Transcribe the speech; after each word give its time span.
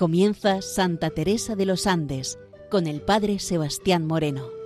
Comienza 0.00 0.62
Santa 0.62 1.10
Teresa 1.10 1.56
de 1.56 1.66
los 1.66 1.86
Andes 1.86 2.38
con 2.70 2.86
el 2.86 3.02
Padre 3.02 3.38
Sebastián 3.38 4.06
Moreno. 4.06 4.59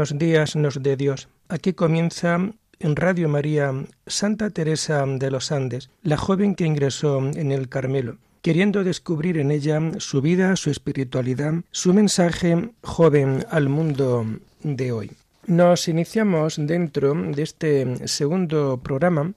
Buenos 0.00 0.18
días 0.18 0.56
nos 0.56 0.82
de 0.82 0.96
Dios. 0.96 1.28
Aquí 1.50 1.74
comienza 1.74 2.38
en 2.78 2.96
Radio 2.96 3.28
María 3.28 3.70
Santa 4.06 4.48
Teresa 4.48 5.04
de 5.04 5.30
los 5.30 5.52
Andes, 5.52 5.90
la 6.02 6.16
joven 6.16 6.54
que 6.54 6.64
ingresó 6.64 7.18
en 7.18 7.52
el 7.52 7.68
Carmelo, 7.68 8.16
queriendo 8.40 8.82
descubrir 8.82 9.36
en 9.36 9.50
ella 9.50 9.78
su 9.98 10.22
vida, 10.22 10.56
su 10.56 10.70
espiritualidad, 10.70 11.52
su 11.70 11.92
mensaje 11.92 12.70
joven 12.82 13.44
al 13.50 13.68
mundo 13.68 14.24
de 14.62 14.90
hoy. 14.90 15.10
Nos 15.46 15.86
iniciamos 15.86 16.56
dentro 16.56 17.12
de 17.12 17.42
este 17.42 18.08
segundo 18.08 18.80
programa 18.82 19.34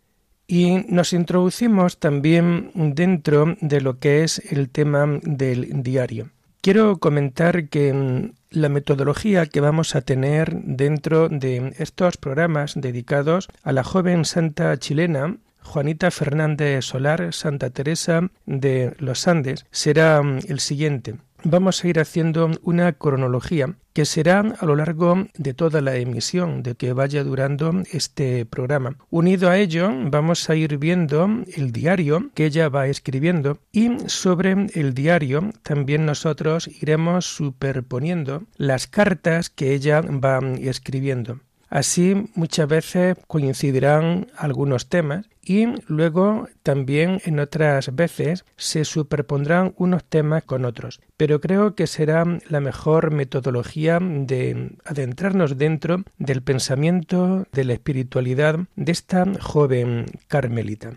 y 0.48 0.76
nos 0.88 1.12
introducimos 1.12 1.98
también 1.98 2.72
dentro 2.74 3.58
de 3.59 3.82
lo 3.82 4.00
que 4.00 4.24
es 4.24 4.42
el 4.50 4.70
tema 4.70 5.20
del 5.24 5.84
diario. 5.84 6.30
Quiero 6.64 6.97
comentar 6.97 7.67
que 7.67 8.31
la 8.50 8.69
metodología 8.69 9.47
que 9.47 9.59
vamos 9.59 9.97
a 9.97 10.02
tener 10.02 10.56
dentro 10.64 11.28
de 11.28 11.75
estos 11.78 12.16
programas 12.16 12.75
dedicados 12.78 13.50
a 13.64 13.73
la 13.73 13.83
joven 13.83 14.23
santa 14.23 14.78
chilena 14.78 15.36
Juanita 15.61 16.09
Fernández 16.09 16.86
Solar, 16.86 17.34
Santa 17.34 17.69
Teresa 17.69 18.30
de 18.45 18.95
los 18.97 19.28
Andes, 19.28 19.66
será 19.72 20.22
el 20.47 20.61
siguiente 20.61 21.17
vamos 21.44 21.84
a 21.84 21.88
ir 21.88 22.00
haciendo 22.00 22.52
una 22.64 22.94
cronología 22.94 23.76
que 23.94 24.06
será 24.06 24.40
a 24.40 24.66
lo 24.66 24.76
largo 24.76 25.28
de 25.36 25.54
toda 25.54 25.82
la 25.82 25.96
emisión, 25.98 26.64
de 26.64 26.76
que 26.76 26.94
vaya 26.94 27.24
durando 27.24 27.72
este 27.92 28.46
programa. 28.46 28.98
Unido 29.10 29.50
a 29.50 29.58
ello, 29.58 29.92
vamos 30.10 30.50
a 30.50 30.56
ir 30.56 30.78
viendo 30.78 31.30
el 31.56 31.72
diario 31.72 32.32
que 32.34 32.46
ella 32.46 32.70
va 32.70 32.88
escribiendo 32.88 33.60
y 33.72 33.90
sobre 34.08 34.68
el 34.74 34.94
diario 34.94 35.52
también 35.62 36.06
nosotros 36.06 36.68
iremos 36.82 37.26
superponiendo 37.26 38.44
las 38.58 38.88
cartas 38.88 39.50
que 39.50 39.74
ella 39.74 40.02
va 40.02 40.40
escribiendo. 40.60 41.40
Así 41.74 42.30
muchas 42.36 42.68
veces 42.68 43.18
coincidirán 43.26 44.28
algunos 44.38 44.90
temas 44.90 45.28
y 45.42 45.66
luego 45.88 46.48
también 46.62 47.20
en 47.26 47.40
otras 47.40 47.96
veces 47.96 48.46
se 48.58 48.86
superpondrán 48.86 49.74
unos 49.78 50.04
temas 50.04 50.44
con 50.44 50.66
otros. 50.66 51.02
Pero 51.18 51.42
creo 51.42 51.74
que 51.74 51.88
será 51.88 52.26
la 52.48 52.60
mejor 52.60 53.10
metodología 53.10 53.98
de 54.00 54.78
adentrarnos 54.86 55.58
dentro 55.58 56.04
del 56.20 56.44
pensamiento, 56.44 57.48
de 57.52 57.64
la 57.64 57.74
espiritualidad 57.74 58.60
de 58.76 58.92
esta 58.92 59.26
joven 59.42 60.06
carmelita. 60.28 60.92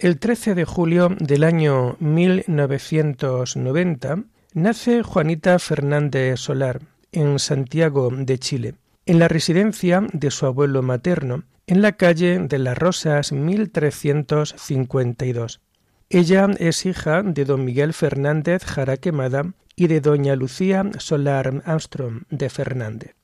El 0.00 0.18
13 0.18 0.56
de 0.56 0.64
julio 0.64 1.14
del 1.20 1.44
año 1.44 1.96
1990 2.00 4.24
nace 4.54 5.04
Juanita 5.04 5.60
Fernández 5.60 6.40
Solar 6.40 6.80
en 7.12 7.38
Santiago 7.38 8.10
de 8.10 8.38
Chile 8.40 8.74
en 9.08 9.18
la 9.18 9.26
residencia 9.26 10.06
de 10.12 10.30
su 10.30 10.44
abuelo 10.44 10.82
materno, 10.82 11.44
en 11.66 11.80
la 11.80 11.92
calle 11.92 12.38
de 12.38 12.58
las 12.58 12.76
Rosas 12.76 13.32
1352. 13.32 15.62
Ella 16.10 16.46
es 16.58 16.84
hija 16.84 17.22
de 17.22 17.46
don 17.46 17.64
Miguel 17.64 17.94
Fernández 17.94 18.64
Jaraquemada 18.64 19.54
y 19.74 19.86
de 19.86 20.02
doña 20.02 20.36
Lucía 20.36 20.84
Solar 20.98 21.62
Armstrong 21.64 22.24
de 22.28 22.50
Fernández. 22.50 23.14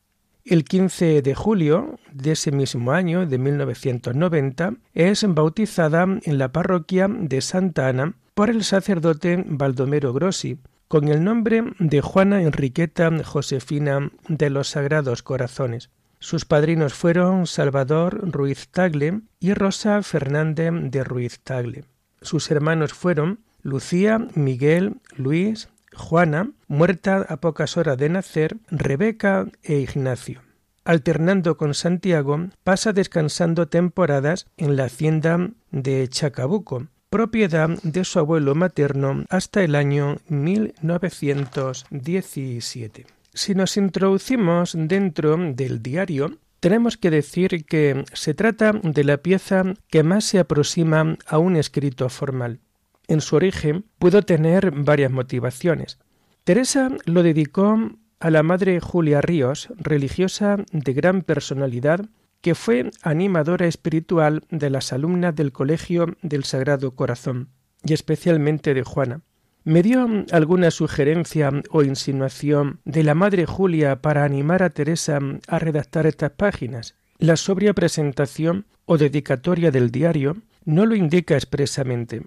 El 0.47 0.65
15 0.65 1.21
de 1.21 1.35
julio 1.35 1.99
de 2.13 2.33
ese 2.33 2.51
mismo 2.51 2.93
año, 2.93 3.27
de 3.27 3.37
1990, 3.37 4.77
es 4.95 5.27
bautizada 5.29 6.07
en 6.23 6.39
la 6.39 6.51
parroquia 6.51 7.09
de 7.09 7.43
Santa 7.43 7.89
Ana 7.89 8.15
por 8.33 8.49
el 8.49 8.65
sacerdote 8.65 9.45
Baldomero 9.47 10.15
Grossi, 10.15 10.57
con 10.89 11.09
el 11.09 11.25
nombre 11.25 11.65
de 11.79 12.01
Juana 12.01 12.43
Enriqueta 12.43 13.11
Josefina 13.25 14.11
de 14.29 14.51
los 14.51 14.69
Sagrados 14.69 15.23
Corazones. 15.23 15.91
Sus 16.19 16.45
padrinos 16.45 16.95
fueron 16.95 17.47
Salvador 17.47 18.31
Ruiz 18.31 18.69
Tagle 18.69 19.21
y 19.41 19.53
Rosa 19.53 20.03
Fernández 20.03 20.73
de 20.91 21.05
Ruiz 21.05 21.41
Tagle. 21.41 21.85
Sus 22.23 22.51
hermanos 22.51 22.95
fueron 22.95 23.41
Lucía, 23.63 24.27
Miguel, 24.35 24.97
Luis, 25.17 25.69
Juana, 25.95 26.51
muerta 26.67 27.27
a 27.29 27.37
pocas 27.39 27.77
horas 27.77 27.99
de 27.99 28.09
nacer, 28.09 28.57
Rebeca 28.71 29.47
e 29.63 29.77
Ignacio. 29.79 30.43
Alternando 30.85 31.57
con 31.57 31.73
Santiago, 31.73 32.49
pasa 32.63 32.93
descansando 32.93 33.69
temporadas 33.69 34.47
en 34.57 34.77
la 34.77 34.85
hacienda 34.85 35.51
de 35.71 36.07
Chacabuco, 36.09 36.89
propiedad 37.15 37.71
de 37.85 38.03
su 38.03 38.19
abuelo 38.19 38.57
materno 38.57 39.25
hasta 39.31 39.63
el 39.63 39.77
año 39.77 40.17
1917. 40.27 43.07
Si 43.33 43.55
nos 43.55 43.77
introducimos 43.77 44.75
dentro 44.77 45.37
del 45.37 45.81
diario, 45.81 46.39
tenemos 46.59 46.97
que 46.97 47.11
decir 47.11 47.67
que 47.67 48.05
se 48.13 48.35
trata 48.35 48.73
de 48.73 49.05
la 49.05 49.19
pieza 49.19 49.63
que 49.91 50.03
más 50.03 50.25
se 50.25 50.41
aproxima 50.41 51.17
a 51.29 51.39
un 51.39 51.55
escrito 51.55 52.09
formal. 52.09 52.59
En 53.07 53.21
su 53.21 53.37
origen 53.37 53.85
pudo 54.01 54.23
tener 54.23 54.73
varias 54.73 55.13
motivaciones. 55.13 56.01
Teresa 56.43 56.91
lo 57.05 57.23
dedicó 57.23 57.79
a 58.19 58.31
la 58.31 58.43
madre 58.43 58.81
Julia 58.81 59.21
Ríos, 59.21 59.69
religiosa 59.77 60.57
de 60.73 60.93
gran 60.93 61.23
personalidad 61.23 62.07
que 62.45 62.55
fue 62.55 62.91
animadora 63.01 63.67
espiritual 63.67 64.43
de 64.51 64.69
las 64.69 64.93
alumnas 64.93 65.35
del 65.35 65.51
Colegio 65.51 66.15
del 66.21 66.45
Sagrado 66.45 66.95
Corazón, 66.95 67.49
y 67.83 67.95
especialmente 67.95 68.75
de 68.75 68.83
Juana. 68.83 69.23
¿Me 69.65 69.83
dio 69.83 70.07
alguna 70.31 70.71
sugerencia 70.71 71.51
o 71.71 71.83
insinuación 71.83 72.81
de 72.85 73.03
la 73.03 73.15
Madre 73.15 73.47
Julia 73.47 74.03
para 74.03 74.25
animar 74.25 74.63
a 74.63 74.69
Teresa 74.69 75.21
a 75.49 75.59
redactar 75.59 76.07
estas 76.07 76.33
páginas? 76.33 76.97
La 77.17 77.37
sobria 77.37 77.73
presentación 77.73 78.67
o 78.85 78.99
dedicatoria 78.99 79.71
del 79.71 79.91
diario 79.91 80.37
no 80.67 80.85
lo 80.85 80.95
indica 80.95 81.37
expresamente. 81.37 82.25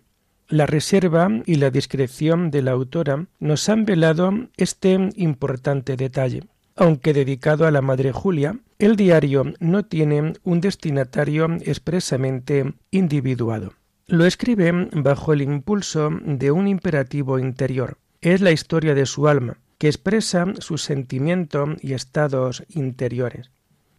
La 0.47 0.66
reserva 0.66 1.29
y 1.45 1.57
la 1.57 1.69
discreción 1.69 2.49
de 2.49 2.63
la 2.63 2.72
autora 2.72 3.28
nos 3.39 3.69
han 3.69 3.85
velado 3.85 4.31
este 4.57 4.97
importante 5.16 5.95
detalle. 5.95 6.41
Aunque 6.78 7.12
dedicado 7.12 7.66
a 7.66 7.72
la 7.72 7.82
Madre 7.82 8.12
Julia, 8.12 8.60
el 8.78 8.96
diario 8.96 9.52
no 9.60 9.84
tiene 9.84 10.34
un 10.44 10.62
destinatario 10.62 11.48
expresamente 11.62 12.76
individuado. 12.92 13.74
Lo 14.06 14.26
escribe 14.26 14.88
bajo 14.94 15.34
el 15.34 15.42
impulso 15.42 16.12
de 16.24 16.52
un 16.52 16.68
imperativo 16.68 17.40
interior. 17.40 17.98
Es 18.22 18.42
la 18.42 18.52
historia 18.52 18.94
de 18.94 19.08
su 19.08 19.28
alma, 19.28 19.58
que 19.80 19.88
expresa 19.88 20.46
sus 20.60 20.84
sentimientos 20.84 21.70
y 21.82 21.94
estados 21.94 22.64
interiores. 22.70 23.50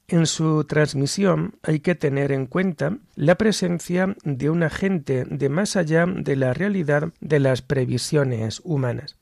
En 0.07 0.27
su 0.27 0.65
transmisión 0.65 1.57
hay 1.63 1.81
que 1.81 1.97
tener 1.97 2.33
en 2.33 2.47
cuenta 2.47 2.97
la 3.17 3.35
presencia 3.35 4.17
de 4.25 4.51
un 4.51 4.63
agente 4.63 5.25
de 5.25 5.49
más 5.49 5.77
allá 5.77 6.07
de 6.07 6.37
la 6.37 6.55
realidad 6.55 7.13
de 7.21 7.41
las 7.41 7.61
previsiones 7.61 8.63
humanas. 8.65 9.18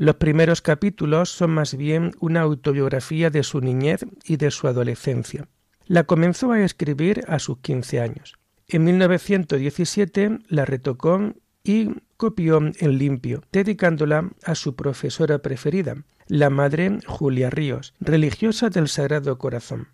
Los 0.00 0.16
primeros 0.16 0.62
capítulos 0.62 1.28
son 1.28 1.50
más 1.50 1.76
bien 1.76 2.12
una 2.20 2.40
autobiografía 2.40 3.28
de 3.28 3.42
su 3.42 3.60
niñez 3.60 4.06
y 4.24 4.38
de 4.38 4.50
su 4.50 4.66
adolescencia. 4.66 5.46
La 5.84 6.04
comenzó 6.04 6.52
a 6.52 6.62
escribir 6.62 7.22
a 7.28 7.38
sus 7.38 7.58
15 7.58 8.00
años. 8.00 8.38
En 8.66 8.84
1917 8.84 10.38
la 10.48 10.64
retocó 10.64 11.34
y 11.62 11.90
copió 12.16 12.62
en 12.78 12.96
limpio, 12.96 13.42
dedicándola 13.52 14.30
a 14.42 14.54
su 14.54 14.74
profesora 14.74 15.40
preferida, 15.40 16.02
la 16.28 16.48
madre 16.48 17.00
Julia 17.06 17.50
Ríos, 17.50 17.92
religiosa 18.00 18.70
del 18.70 18.88
Sagrado 18.88 19.36
Corazón. 19.36 19.88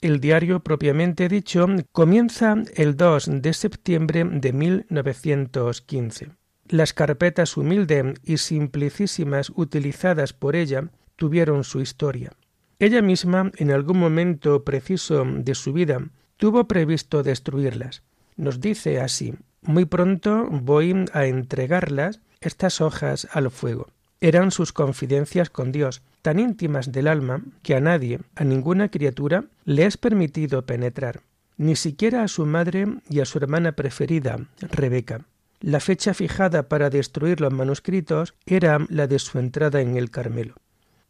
El 0.00 0.20
diario 0.20 0.60
propiamente 0.60 1.28
dicho 1.28 1.66
comienza 1.92 2.56
el 2.76 2.96
2 2.96 3.42
de 3.42 3.52
septiembre 3.52 4.24
de 4.24 4.54
1915. 4.54 6.39
Las 6.70 6.92
carpetas 6.92 7.56
humildes 7.56 8.14
y 8.22 8.38
simplicísimas 8.38 9.50
utilizadas 9.56 10.32
por 10.32 10.54
ella 10.54 10.84
tuvieron 11.16 11.64
su 11.64 11.80
historia. 11.80 12.30
Ella 12.78 13.02
misma, 13.02 13.50
en 13.56 13.72
algún 13.72 13.98
momento 13.98 14.62
preciso 14.62 15.24
de 15.24 15.56
su 15.56 15.72
vida, 15.72 16.00
tuvo 16.36 16.68
previsto 16.68 17.24
destruirlas. 17.24 18.04
Nos 18.36 18.60
dice 18.60 19.00
así 19.00 19.34
Muy 19.62 19.84
pronto 19.84 20.46
voy 20.48 20.94
a 21.12 21.26
entregarlas, 21.26 22.20
estas 22.40 22.80
hojas, 22.80 23.26
al 23.32 23.50
fuego. 23.50 23.88
eran 24.20 24.52
sus 24.52 24.72
confidencias 24.72 25.50
con 25.50 25.72
Dios, 25.72 26.02
tan 26.22 26.38
íntimas 26.38 26.92
del 26.92 27.08
alma 27.08 27.42
que 27.64 27.74
a 27.74 27.80
nadie, 27.80 28.20
a 28.36 28.44
ninguna 28.44 28.90
criatura, 28.90 29.46
le 29.64 29.86
es 29.86 29.96
permitido 29.96 30.66
penetrar, 30.66 31.22
ni 31.56 31.74
siquiera 31.74 32.22
a 32.22 32.28
su 32.28 32.46
madre 32.46 32.86
y 33.08 33.18
a 33.18 33.24
su 33.24 33.38
hermana 33.38 33.72
preferida, 33.72 34.46
Rebeca. 34.60 35.26
La 35.60 35.78
fecha 35.80 36.14
fijada 36.14 36.68
para 36.68 36.88
destruir 36.88 37.40
los 37.40 37.52
manuscritos 37.52 38.34
era 38.46 38.78
la 38.88 39.06
de 39.06 39.18
su 39.18 39.38
entrada 39.38 39.82
en 39.82 39.96
el 39.96 40.10
Carmelo. 40.10 40.54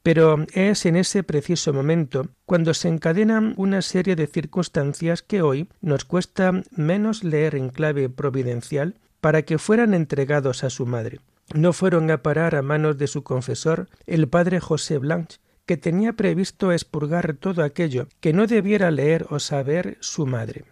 Pero 0.03 0.45
es 0.55 0.87
en 0.87 0.97
ese 0.97 1.23
preciso 1.23 1.73
momento 1.73 2.31
cuando 2.47 2.75
se 2.75 2.89
encadenan 2.89 3.55
una 3.57 3.81
serie 3.81 4.17
de 4.17 4.27
circunstancias 4.27 5.23
que 5.23 5.43
hoy 5.43 5.69
nos 5.81 6.05
cuesta 6.05 6.63
menos 6.75 7.23
leer 7.23 7.55
en 7.55 7.69
clave 7.69 8.09
providencial 8.09 8.97
para 9.21 9.43
que 9.43 9.59
fueran 9.59 9.95
entregados 9.95 10.65
a 10.65 10.71
su 10.71 10.85
madre. 10.85 11.21
No 11.55 11.73
fueron 11.73 12.11
a 12.11 12.23
parar 12.23 12.57
a 12.57 12.63
manos 12.63 12.99
de 12.99 13.07
su 13.07 13.23
confesor, 13.23 13.89
el 14.07 14.29
padre 14.29 14.59
José 14.59 14.99
Blanche, 14.99 15.39
que 15.67 15.77
tenía 15.77 16.15
previsto 16.15 16.73
expurgar 16.73 17.35
todo 17.35 17.63
aquello 17.63 18.09
que 18.21 18.33
no 18.33 18.49
debiera 18.49 18.91
leer 18.91 19.27
o 19.31 19.39
saber 19.39 19.99
su 20.01 20.27
madre. 20.27 20.65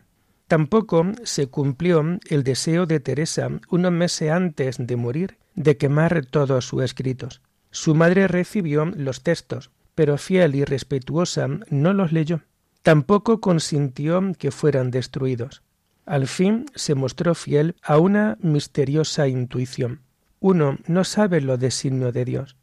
Tampoco 0.49 1.07
se 1.25 1.49
cumplió 1.49 2.03
el 2.29 2.43
deseo 2.43 2.87
de 2.87 3.01
Teresa, 3.01 3.49
unos 3.69 3.93
meses 3.93 4.31
antes 4.31 4.79
de 4.79 4.97
morir, 4.97 5.37
de 5.55 5.77
quemar 5.77 6.25
todos 6.25 6.65
sus 6.65 6.83
escritos. 6.83 7.43
Su 7.71 7.95
madre 7.95 8.29
recibió 8.29 8.87
los 8.87 9.23
textos, 9.23 9.71
pero 9.95 10.17
fiel 10.17 10.55
y 10.55 10.65
respetuosa 10.65 11.49
no 11.69 11.93
los 11.93 12.13
leyó. 12.13 12.41
Tampoco 12.83 13.43
consintió 13.43 14.23
que 14.39 14.51
fueran 14.51 14.91
destruidos. 14.91 15.63
Al 16.07 16.27
fin 16.27 16.65
se 16.75 16.95
mostró 16.95 17.35
fiel 17.35 17.77
a 17.83 17.99
una 17.99 18.39
misteriosa 18.41 19.29
intuición. 19.29 20.01
Uno 20.41 20.79
no 20.87 21.05
sabe 21.05 21.43
lo 21.43 21.59
designio 21.59 22.11
de 22.11 22.25
Dios, 22.25 22.57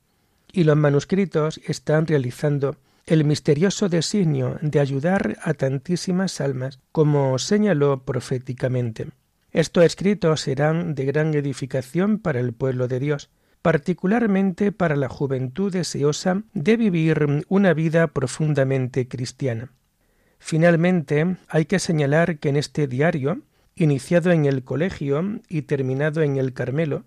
y 0.51 0.63
los 0.63 0.75
manuscritos 0.75 1.59
están 1.67 2.07
realizando 2.07 2.77
el 3.05 3.23
misterioso 3.23 3.87
designio 3.87 4.57
de 4.61 4.79
ayudar 4.79 5.37
a 5.43 5.53
tantísimas 5.53 6.41
almas, 6.41 6.79
como 6.91 7.37
señaló 7.37 8.03
proféticamente. 8.03 9.09
Estos 9.51 9.85
escritos 9.85 10.41
serán 10.41 10.95
de 10.95 11.05
gran 11.05 11.33
edificación 11.33 12.17
para 12.17 12.39
el 12.39 12.53
pueblo 12.53 12.87
de 12.87 12.99
Dios, 12.99 13.29
particularmente 13.61 14.71
para 14.71 14.95
la 14.95 15.07
juventud 15.07 15.71
deseosa 15.71 16.43
de 16.53 16.77
vivir 16.77 17.45
una 17.47 17.73
vida 17.73 18.07
profundamente 18.07 19.07
cristiana. 19.07 19.71
Finalmente, 20.39 21.37
hay 21.47 21.65
que 21.65 21.79
señalar 21.79 22.39
que 22.39 22.49
en 22.49 22.57
este 22.57 22.87
diario, 22.87 23.41
iniciado 23.75 24.31
en 24.31 24.45
el 24.45 24.63
colegio 24.63 25.39
y 25.47 25.63
terminado 25.63 26.21
en 26.21 26.37
el 26.37 26.53
Carmelo, 26.53 27.05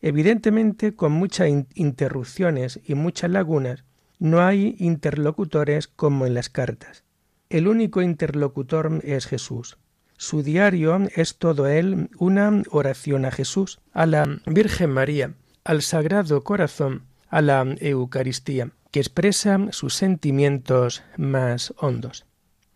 evidentemente 0.00 0.94
con 0.94 1.12
muchas 1.12 1.48
interrupciones 1.74 2.80
y 2.84 2.94
muchas 2.94 3.30
lagunas, 3.30 3.84
no 4.20 4.40
hay 4.42 4.76
interlocutores 4.78 5.88
como 5.88 6.26
en 6.26 6.34
las 6.34 6.48
cartas. 6.48 7.02
El 7.48 7.66
único 7.66 8.00
interlocutor 8.02 9.00
es 9.02 9.26
Jesús. 9.26 9.78
Su 10.16 10.42
diario 10.42 10.98
es 11.16 11.36
todo 11.38 11.66
él 11.66 12.10
una 12.18 12.62
oración 12.70 13.24
a 13.24 13.32
Jesús, 13.32 13.80
a 13.92 14.06
la 14.06 14.38
Virgen 14.46 14.90
María, 14.90 15.34
al 15.64 15.82
Sagrado 15.82 16.44
Corazón, 16.44 17.02
a 17.28 17.40
la 17.40 17.64
Eucaristía, 17.80 18.70
que 18.90 19.00
expresa 19.00 19.58
sus 19.70 19.94
sentimientos 19.94 21.02
más 21.16 21.72
hondos. 21.78 22.26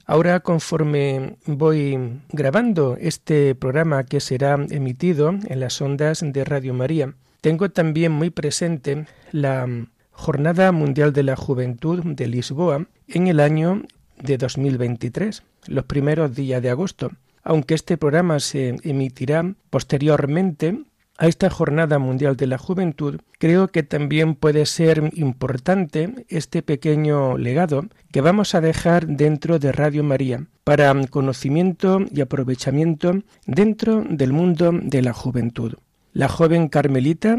Ahora, 0.07 0.41
conforme 0.41 1.37
voy 1.47 2.21
grabando 2.31 2.97
este 3.01 3.55
programa 3.55 4.05
que 4.05 4.21
será 4.21 4.55
emitido 4.71 5.31
en 5.31 5.61
las 5.61 5.81
ondas 5.81 6.25
de 6.25 6.45
Radio 6.45 6.75
María, 6.75 7.15
tengo 7.41 7.71
también 7.71 8.13
muy 8.13 8.31
presente 8.31 9.07
la 9.33 9.67
Jornada 10.15 10.73
Mundial 10.73 11.13
de 11.13 11.23
la 11.23 11.37
Juventud 11.37 12.03
de 12.03 12.27
Lisboa 12.27 12.87
en 13.09 13.27
el 13.27 13.41
año 13.41 13.83
de 14.17 14.39
2023, 14.39 15.43
los 15.67 15.85
primeros 15.85 16.35
días 16.35 16.63
de 16.63 16.71
agosto. 16.71 17.11
Aunque 17.43 17.75
este 17.75 17.99
programa 17.99 18.41
se 18.41 18.77
emitirá 18.85 19.55
posteriormente, 19.69 20.79
a 21.17 21.29
esta 21.29 21.49
Jornada 21.49 21.99
Mundial 21.99 22.37
de 22.37 22.47
la 22.47 22.59
Juventud, 22.59 23.21
creo 23.39 23.69
que 23.69 23.83
también 23.83 24.35
puede 24.35 24.67
ser 24.67 25.11
importante 25.15 26.27
este 26.29 26.63
pequeño 26.63 27.39
legado 27.39 27.85
que 28.11 28.21
vamos 28.21 28.55
a 28.55 28.61
dejar 28.61 29.07
dentro 29.07 29.59
de 29.59 29.71
Radio 29.71 30.03
María 30.03 30.47
para 30.65 30.93
conocimiento 31.07 32.01
y 32.13 32.21
aprovechamiento 32.21 33.23
dentro 33.47 34.03
del 34.09 34.33
mundo 34.33 34.73
de 34.73 35.03
la 35.03 35.13
juventud. 35.13 35.75
La 36.13 36.29
joven 36.29 36.69
carmelita, 36.69 37.39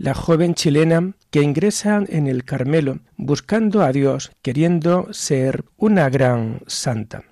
la 0.00 0.14
joven 0.14 0.54
chilena 0.54 1.12
que 1.30 1.42
ingresa 1.42 2.02
en 2.08 2.26
el 2.26 2.44
Carmelo 2.44 3.00
buscando 3.18 3.82
a 3.82 3.92
Dios, 3.92 4.32
queriendo 4.40 5.12
ser 5.12 5.66
una 5.76 6.08
gran 6.08 6.62
santa. 6.66 7.24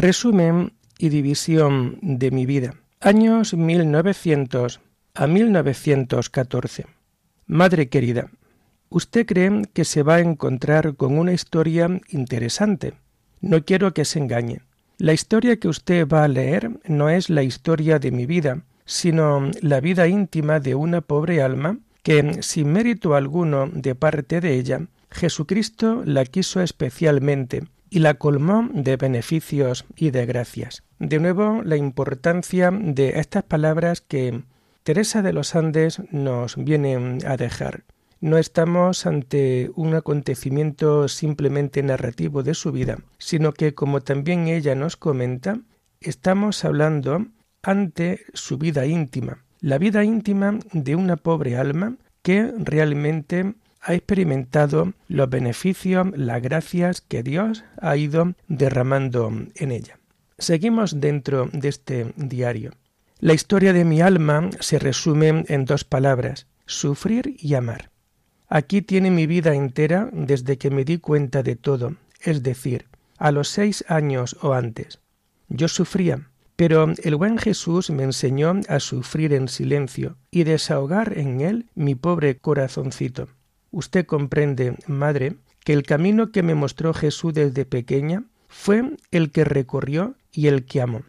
Resumen 0.00 0.74
y 0.96 1.08
división 1.08 1.98
de 2.00 2.30
mi 2.30 2.46
vida. 2.46 2.76
Años 3.00 3.54
1900 3.54 4.80
a 5.12 5.26
1914. 5.26 6.86
Madre 7.48 7.88
querida, 7.88 8.30
usted 8.90 9.26
cree 9.26 9.62
que 9.72 9.84
se 9.84 10.04
va 10.04 10.14
a 10.14 10.20
encontrar 10.20 10.94
con 10.94 11.18
una 11.18 11.32
historia 11.32 12.00
interesante. 12.10 12.94
No 13.40 13.64
quiero 13.64 13.92
que 13.92 14.04
se 14.04 14.20
engañe. 14.20 14.60
La 14.98 15.14
historia 15.14 15.56
que 15.56 15.66
usted 15.66 16.06
va 16.06 16.22
a 16.22 16.28
leer 16.28 16.78
no 16.86 17.08
es 17.08 17.28
la 17.28 17.42
historia 17.42 17.98
de 17.98 18.12
mi 18.12 18.24
vida, 18.24 18.62
sino 18.84 19.50
la 19.62 19.80
vida 19.80 20.06
íntima 20.06 20.60
de 20.60 20.76
una 20.76 21.00
pobre 21.00 21.42
alma 21.42 21.76
que, 22.04 22.44
sin 22.44 22.70
mérito 22.70 23.16
alguno 23.16 23.66
de 23.66 23.96
parte 23.96 24.40
de 24.40 24.60
ella, 24.60 24.80
Jesucristo 25.10 26.02
la 26.04 26.24
quiso 26.24 26.60
especialmente 26.60 27.64
y 27.90 28.00
la 28.00 28.14
colmó 28.14 28.68
de 28.72 28.96
beneficios 28.96 29.84
y 29.96 30.10
de 30.10 30.26
gracias. 30.26 30.82
De 30.98 31.18
nuevo, 31.18 31.62
la 31.64 31.76
importancia 31.76 32.70
de 32.72 33.18
estas 33.20 33.44
palabras 33.44 34.00
que 34.00 34.42
Teresa 34.82 35.22
de 35.22 35.32
los 35.32 35.54
Andes 35.54 36.00
nos 36.10 36.56
viene 36.56 37.18
a 37.26 37.36
dejar. 37.36 37.84
No 38.20 38.36
estamos 38.36 39.06
ante 39.06 39.70
un 39.76 39.94
acontecimiento 39.94 41.06
simplemente 41.06 41.82
narrativo 41.82 42.42
de 42.42 42.54
su 42.54 42.72
vida, 42.72 42.98
sino 43.18 43.52
que, 43.52 43.74
como 43.74 44.00
también 44.00 44.48
ella 44.48 44.74
nos 44.74 44.96
comenta, 44.96 45.60
estamos 46.00 46.64
hablando 46.64 47.26
ante 47.62 48.22
su 48.34 48.58
vida 48.58 48.86
íntima, 48.86 49.44
la 49.60 49.78
vida 49.78 50.04
íntima 50.04 50.58
de 50.72 50.96
una 50.96 51.16
pobre 51.16 51.56
alma 51.56 51.96
que 52.22 52.52
realmente 52.56 53.54
ha 53.88 53.94
experimentado 53.94 54.92
los 55.08 55.30
beneficios, 55.30 56.08
las 56.14 56.42
gracias 56.42 57.00
que 57.00 57.22
Dios 57.22 57.64
ha 57.80 57.96
ido 57.96 58.34
derramando 58.46 59.32
en 59.54 59.72
ella. 59.72 59.98
Seguimos 60.36 61.00
dentro 61.00 61.48
de 61.54 61.68
este 61.68 62.12
diario. 62.16 62.72
La 63.18 63.32
historia 63.32 63.72
de 63.72 63.86
mi 63.86 64.02
alma 64.02 64.50
se 64.60 64.78
resume 64.78 65.46
en 65.48 65.64
dos 65.64 65.84
palabras, 65.84 66.46
sufrir 66.66 67.36
y 67.38 67.54
amar. 67.54 67.90
Aquí 68.50 68.82
tiene 68.82 69.10
mi 69.10 69.26
vida 69.26 69.54
entera 69.54 70.10
desde 70.12 70.58
que 70.58 70.70
me 70.70 70.84
di 70.84 70.98
cuenta 70.98 71.42
de 71.42 71.56
todo, 71.56 71.94
es 72.20 72.42
decir, 72.42 72.88
a 73.16 73.32
los 73.32 73.48
seis 73.48 73.86
años 73.88 74.36
o 74.42 74.52
antes. 74.52 75.00
Yo 75.48 75.66
sufría, 75.66 76.28
Pero 76.56 76.92
el 77.02 77.16
buen 77.16 77.38
Jesús 77.38 77.88
me 77.88 78.02
enseñó 78.02 78.60
a 78.68 78.80
sufrir 78.80 79.32
en 79.32 79.48
silencio 79.48 80.16
y 80.30 80.44
desahogar 80.44 81.16
en 81.16 81.40
él 81.40 81.70
mi 81.74 81.94
pobre 81.94 82.36
corazoncito. 82.36 83.28
Usted 83.70 84.06
comprende, 84.06 84.76
madre, 84.86 85.36
que 85.64 85.72
el 85.72 85.82
camino 85.82 86.32
que 86.32 86.42
me 86.42 86.54
mostró 86.54 86.94
Jesús 86.94 87.34
desde 87.34 87.64
pequeña 87.64 88.24
fue 88.48 88.96
el 89.10 89.30
que 89.30 89.44
recorrió 89.44 90.14
y 90.32 90.46
el 90.46 90.64
que 90.64 90.80
amó. 90.80 91.02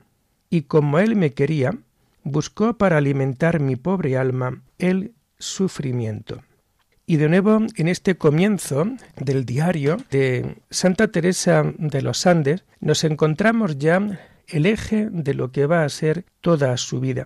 Y 0.50 0.64
como 0.64 1.00
él 1.00 1.16
me 1.16 1.32
quería, 1.32 1.78
buscó 2.24 2.78
para 2.78 2.98
alimentar 2.98 3.60
mi 3.60 3.76
pobre 3.76 4.18
alma 4.18 4.62
el 4.78 5.14
sufrimiento. 5.38 6.42
Y 7.06 7.18
de 7.18 7.30
nuevo, 7.30 7.60
en 7.76 7.88
este 7.88 8.18
comienzo 8.18 8.86
del 9.16 9.46
diario 9.46 9.98
de 10.12 10.58
Santa 10.70 11.08
Teresa 11.08 11.64
de 11.78 12.02
los 12.02 12.28
Andes, 12.28 12.66
nos 12.82 13.04
encontramos 13.04 13.80
ya 13.80 14.20
el 14.48 14.66
eje 14.66 15.10
de 15.10 15.34
lo 15.34 15.52
que 15.52 15.66
va 15.66 15.84
a 15.84 15.90
ser 15.90 16.26
toda 16.42 16.78
su 16.78 17.00
vida. 17.00 17.26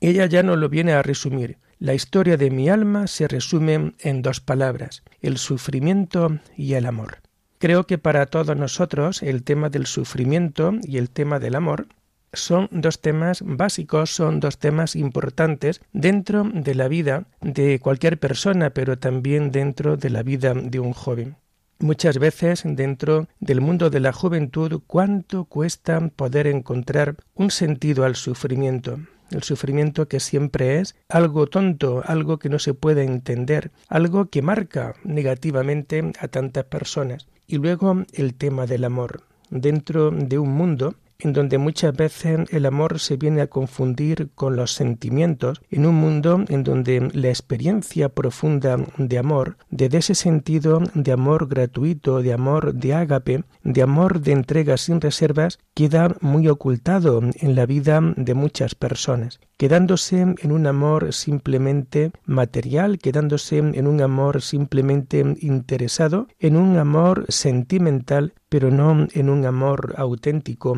Ella 0.00 0.26
ya 0.26 0.42
nos 0.42 0.58
lo 0.58 0.68
viene 0.68 0.92
a 0.92 1.02
resumir. 1.02 1.58
La 1.80 1.94
historia 1.94 2.36
de 2.36 2.50
mi 2.50 2.68
alma 2.68 3.06
se 3.06 3.28
resume 3.28 3.92
en 4.00 4.22
dos 4.22 4.40
palabras, 4.40 5.04
el 5.20 5.38
sufrimiento 5.38 6.40
y 6.56 6.74
el 6.74 6.86
amor. 6.86 7.18
Creo 7.58 7.86
que 7.86 7.98
para 7.98 8.26
todos 8.26 8.56
nosotros 8.56 9.22
el 9.22 9.44
tema 9.44 9.68
del 9.68 9.86
sufrimiento 9.86 10.72
y 10.82 10.98
el 10.98 11.08
tema 11.08 11.38
del 11.38 11.54
amor 11.54 11.86
son 12.32 12.68
dos 12.72 13.00
temas 13.00 13.42
básicos, 13.44 14.10
son 14.10 14.40
dos 14.40 14.58
temas 14.58 14.96
importantes 14.96 15.80
dentro 15.92 16.42
de 16.52 16.74
la 16.74 16.88
vida 16.88 17.26
de 17.42 17.78
cualquier 17.78 18.18
persona, 18.18 18.70
pero 18.70 18.98
también 18.98 19.52
dentro 19.52 19.96
de 19.96 20.10
la 20.10 20.24
vida 20.24 20.54
de 20.54 20.80
un 20.80 20.92
joven. 20.92 21.36
Muchas 21.78 22.18
veces 22.18 22.62
dentro 22.64 23.28
del 23.38 23.60
mundo 23.60 23.88
de 23.88 24.00
la 24.00 24.12
juventud, 24.12 24.82
cuánto 24.88 25.44
cuesta 25.44 26.00
poder 26.08 26.48
encontrar 26.48 27.14
un 27.34 27.52
sentido 27.52 28.04
al 28.04 28.16
sufrimiento. 28.16 28.98
El 29.30 29.42
sufrimiento 29.42 30.08
que 30.08 30.20
siempre 30.20 30.80
es 30.80 30.96
algo 31.08 31.46
tonto, 31.46 32.02
algo 32.06 32.38
que 32.38 32.48
no 32.48 32.58
se 32.58 32.74
puede 32.74 33.04
entender, 33.04 33.70
algo 33.88 34.26
que 34.26 34.42
marca 34.42 34.94
negativamente 35.04 36.12
a 36.18 36.28
tantas 36.28 36.64
personas. 36.64 37.26
Y 37.46 37.56
luego 37.56 38.04
el 38.12 38.34
tema 38.34 38.66
del 38.66 38.84
amor. 38.84 39.22
Dentro 39.50 40.10
de 40.10 40.38
un 40.38 40.52
mundo 40.52 40.94
en 41.20 41.32
donde 41.32 41.58
muchas 41.58 41.96
veces 41.96 42.46
el 42.50 42.64
amor 42.64 43.00
se 43.00 43.16
viene 43.16 43.40
a 43.40 43.48
confundir 43.48 44.30
con 44.36 44.54
los 44.54 44.72
sentimientos, 44.72 45.60
en 45.68 45.84
un 45.84 45.96
mundo 45.96 46.44
en 46.48 46.62
donde 46.62 47.10
la 47.12 47.28
experiencia 47.28 48.08
profunda 48.08 48.76
de 48.98 49.18
amor, 49.18 49.56
de 49.70 49.88
ese 49.98 50.14
sentido 50.14 50.80
de 50.94 51.10
amor 51.10 51.48
gratuito, 51.48 52.22
de 52.22 52.32
amor 52.32 52.74
de 52.74 52.94
ágape, 52.94 53.42
de 53.64 53.82
amor 53.82 54.20
de 54.20 54.32
entrega 54.32 54.76
sin 54.76 55.00
reservas, 55.00 55.58
queda 55.74 56.14
muy 56.20 56.46
ocultado 56.46 57.20
en 57.20 57.56
la 57.56 57.66
vida 57.66 58.00
de 58.16 58.34
muchas 58.34 58.76
personas 58.76 59.40
quedándose 59.58 60.20
en 60.20 60.52
un 60.52 60.66
amor 60.68 61.12
simplemente 61.12 62.12
material, 62.24 62.98
quedándose 62.98 63.58
en 63.58 63.86
un 63.88 64.00
amor 64.00 64.40
simplemente 64.40 65.36
interesado, 65.40 66.28
en 66.38 66.56
un 66.56 66.78
amor 66.78 67.26
sentimental, 67.28 68.34
pero 68.48 68.70
no 68.70 69.08
en 69.12 69.28
un 69.28 69.44
amor 69.44 69.94
auténtico, 69.98 70.76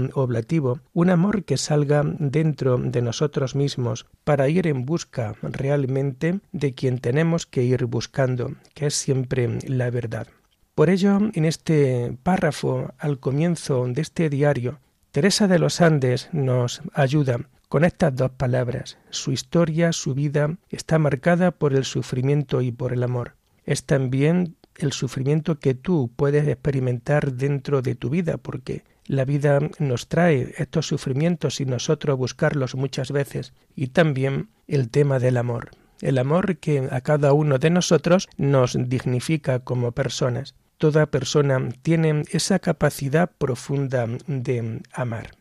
un 0.93 1.11
amor 1.11 1.45
que 1.45 1.57
salga 1.57 2.03
dentro 2.05 2.79
de 2.79 3.03
nosotros 3.03 3.55
mismos 3.55 4.07
para 4.25 4.49
ir 4.49 4.67
en 4.67 4.87
busca 4.87 5.35
realmente 5.43 6.41
de 6.53 6.75
quien 6.75 6.99
tenemos 6.99 7.47
que 7.47 7.63
ir 7.63 7.87
buscando, 7.87 8.53
que 8.75 8.87
es 8.87 8.95
siempre 8.95 9.59
la 9.67 9.91
verdad. 9.91 10.27
Por 10.75 10.89
ello, 10.89 11.19
en 11.35 11.45
este 11.45 12.17
párrafo 12.23 12.95
al 12.99 13.19
comienzo 13.19 13.87
de 13.87 14.01
este 14.01 14.31
diario, 14.31 14.79
Teresa 15.11 15.49
de 15.49 15.59
los 15.59 15.81
Andes 15.81 16.29
nos 16.33 16.83
ayuda 16.95 17.41
con 17.69 17.85
estas 17.85 18.15
dos 18.15 18.31
palabras. 18.31 18.99
Su 19.11 19.33
historia, 19.33 19.93
su 19.93 20.15
vida, 20.15 20.57
está 20.71 20.99
marcada 20.99 21.51
por 21.51 21.75
el 21.75 21.85
sufrimiento 21.85 22.63
y 22.63 22.73
por 22.73 22.93
el 22.93 23.03
amor. 23.03 23.35
Es 23.65 23.85
también 23.85 24.57
el 24.77 24.93
sufrimiento 24.93 25.59
que 25.59 25.75
tú 25.75 26.11
puedes 26.17 26.47
experimentar 26.49 27.33
dentro 27.33 27.83
de 27.83 27.95
tu 27.95 28.11
vida, 28.11 28.37
porque 28.37 28.85
la 29.07 29.25
vida 29.25 29.59
nos 29.79 30.09
trae 30.09 30.55
estos 30.59 30.87
sufrimientos 30.87 31.61
y 31.61 31.65
nosotros 31.67 32.17
buscarlos 32.17 32.75
muchas 32.77 33.11
veces. 33.11 33.53
Y 33.75 33.89
también 33.89 34.51
el 34.69 34.89
tema 34.89 35.19
del 35.19 35.37
amor. 35.37 35.71
El 36.01 36.17
amor 36.17 36.59
que 36.59 36.89
a 36.91 37.01
cada 37.01 37.33
uno 37.33 37.59
de 37.59 37.71
nosotros 37.71 38.29
nos 38.37 38.77
dignifica 38.89 39.59
como 39.61 39.93
personas. 39.93 40.55
Toda 40.79 41.07
persona 41.07 41.69
tiene 41.83 42.23
esa 42.31 42.59
capacidad 42.59 43.31
profunda 43.37 44.07
de 44.27 44.81
amar. 44.93 45.33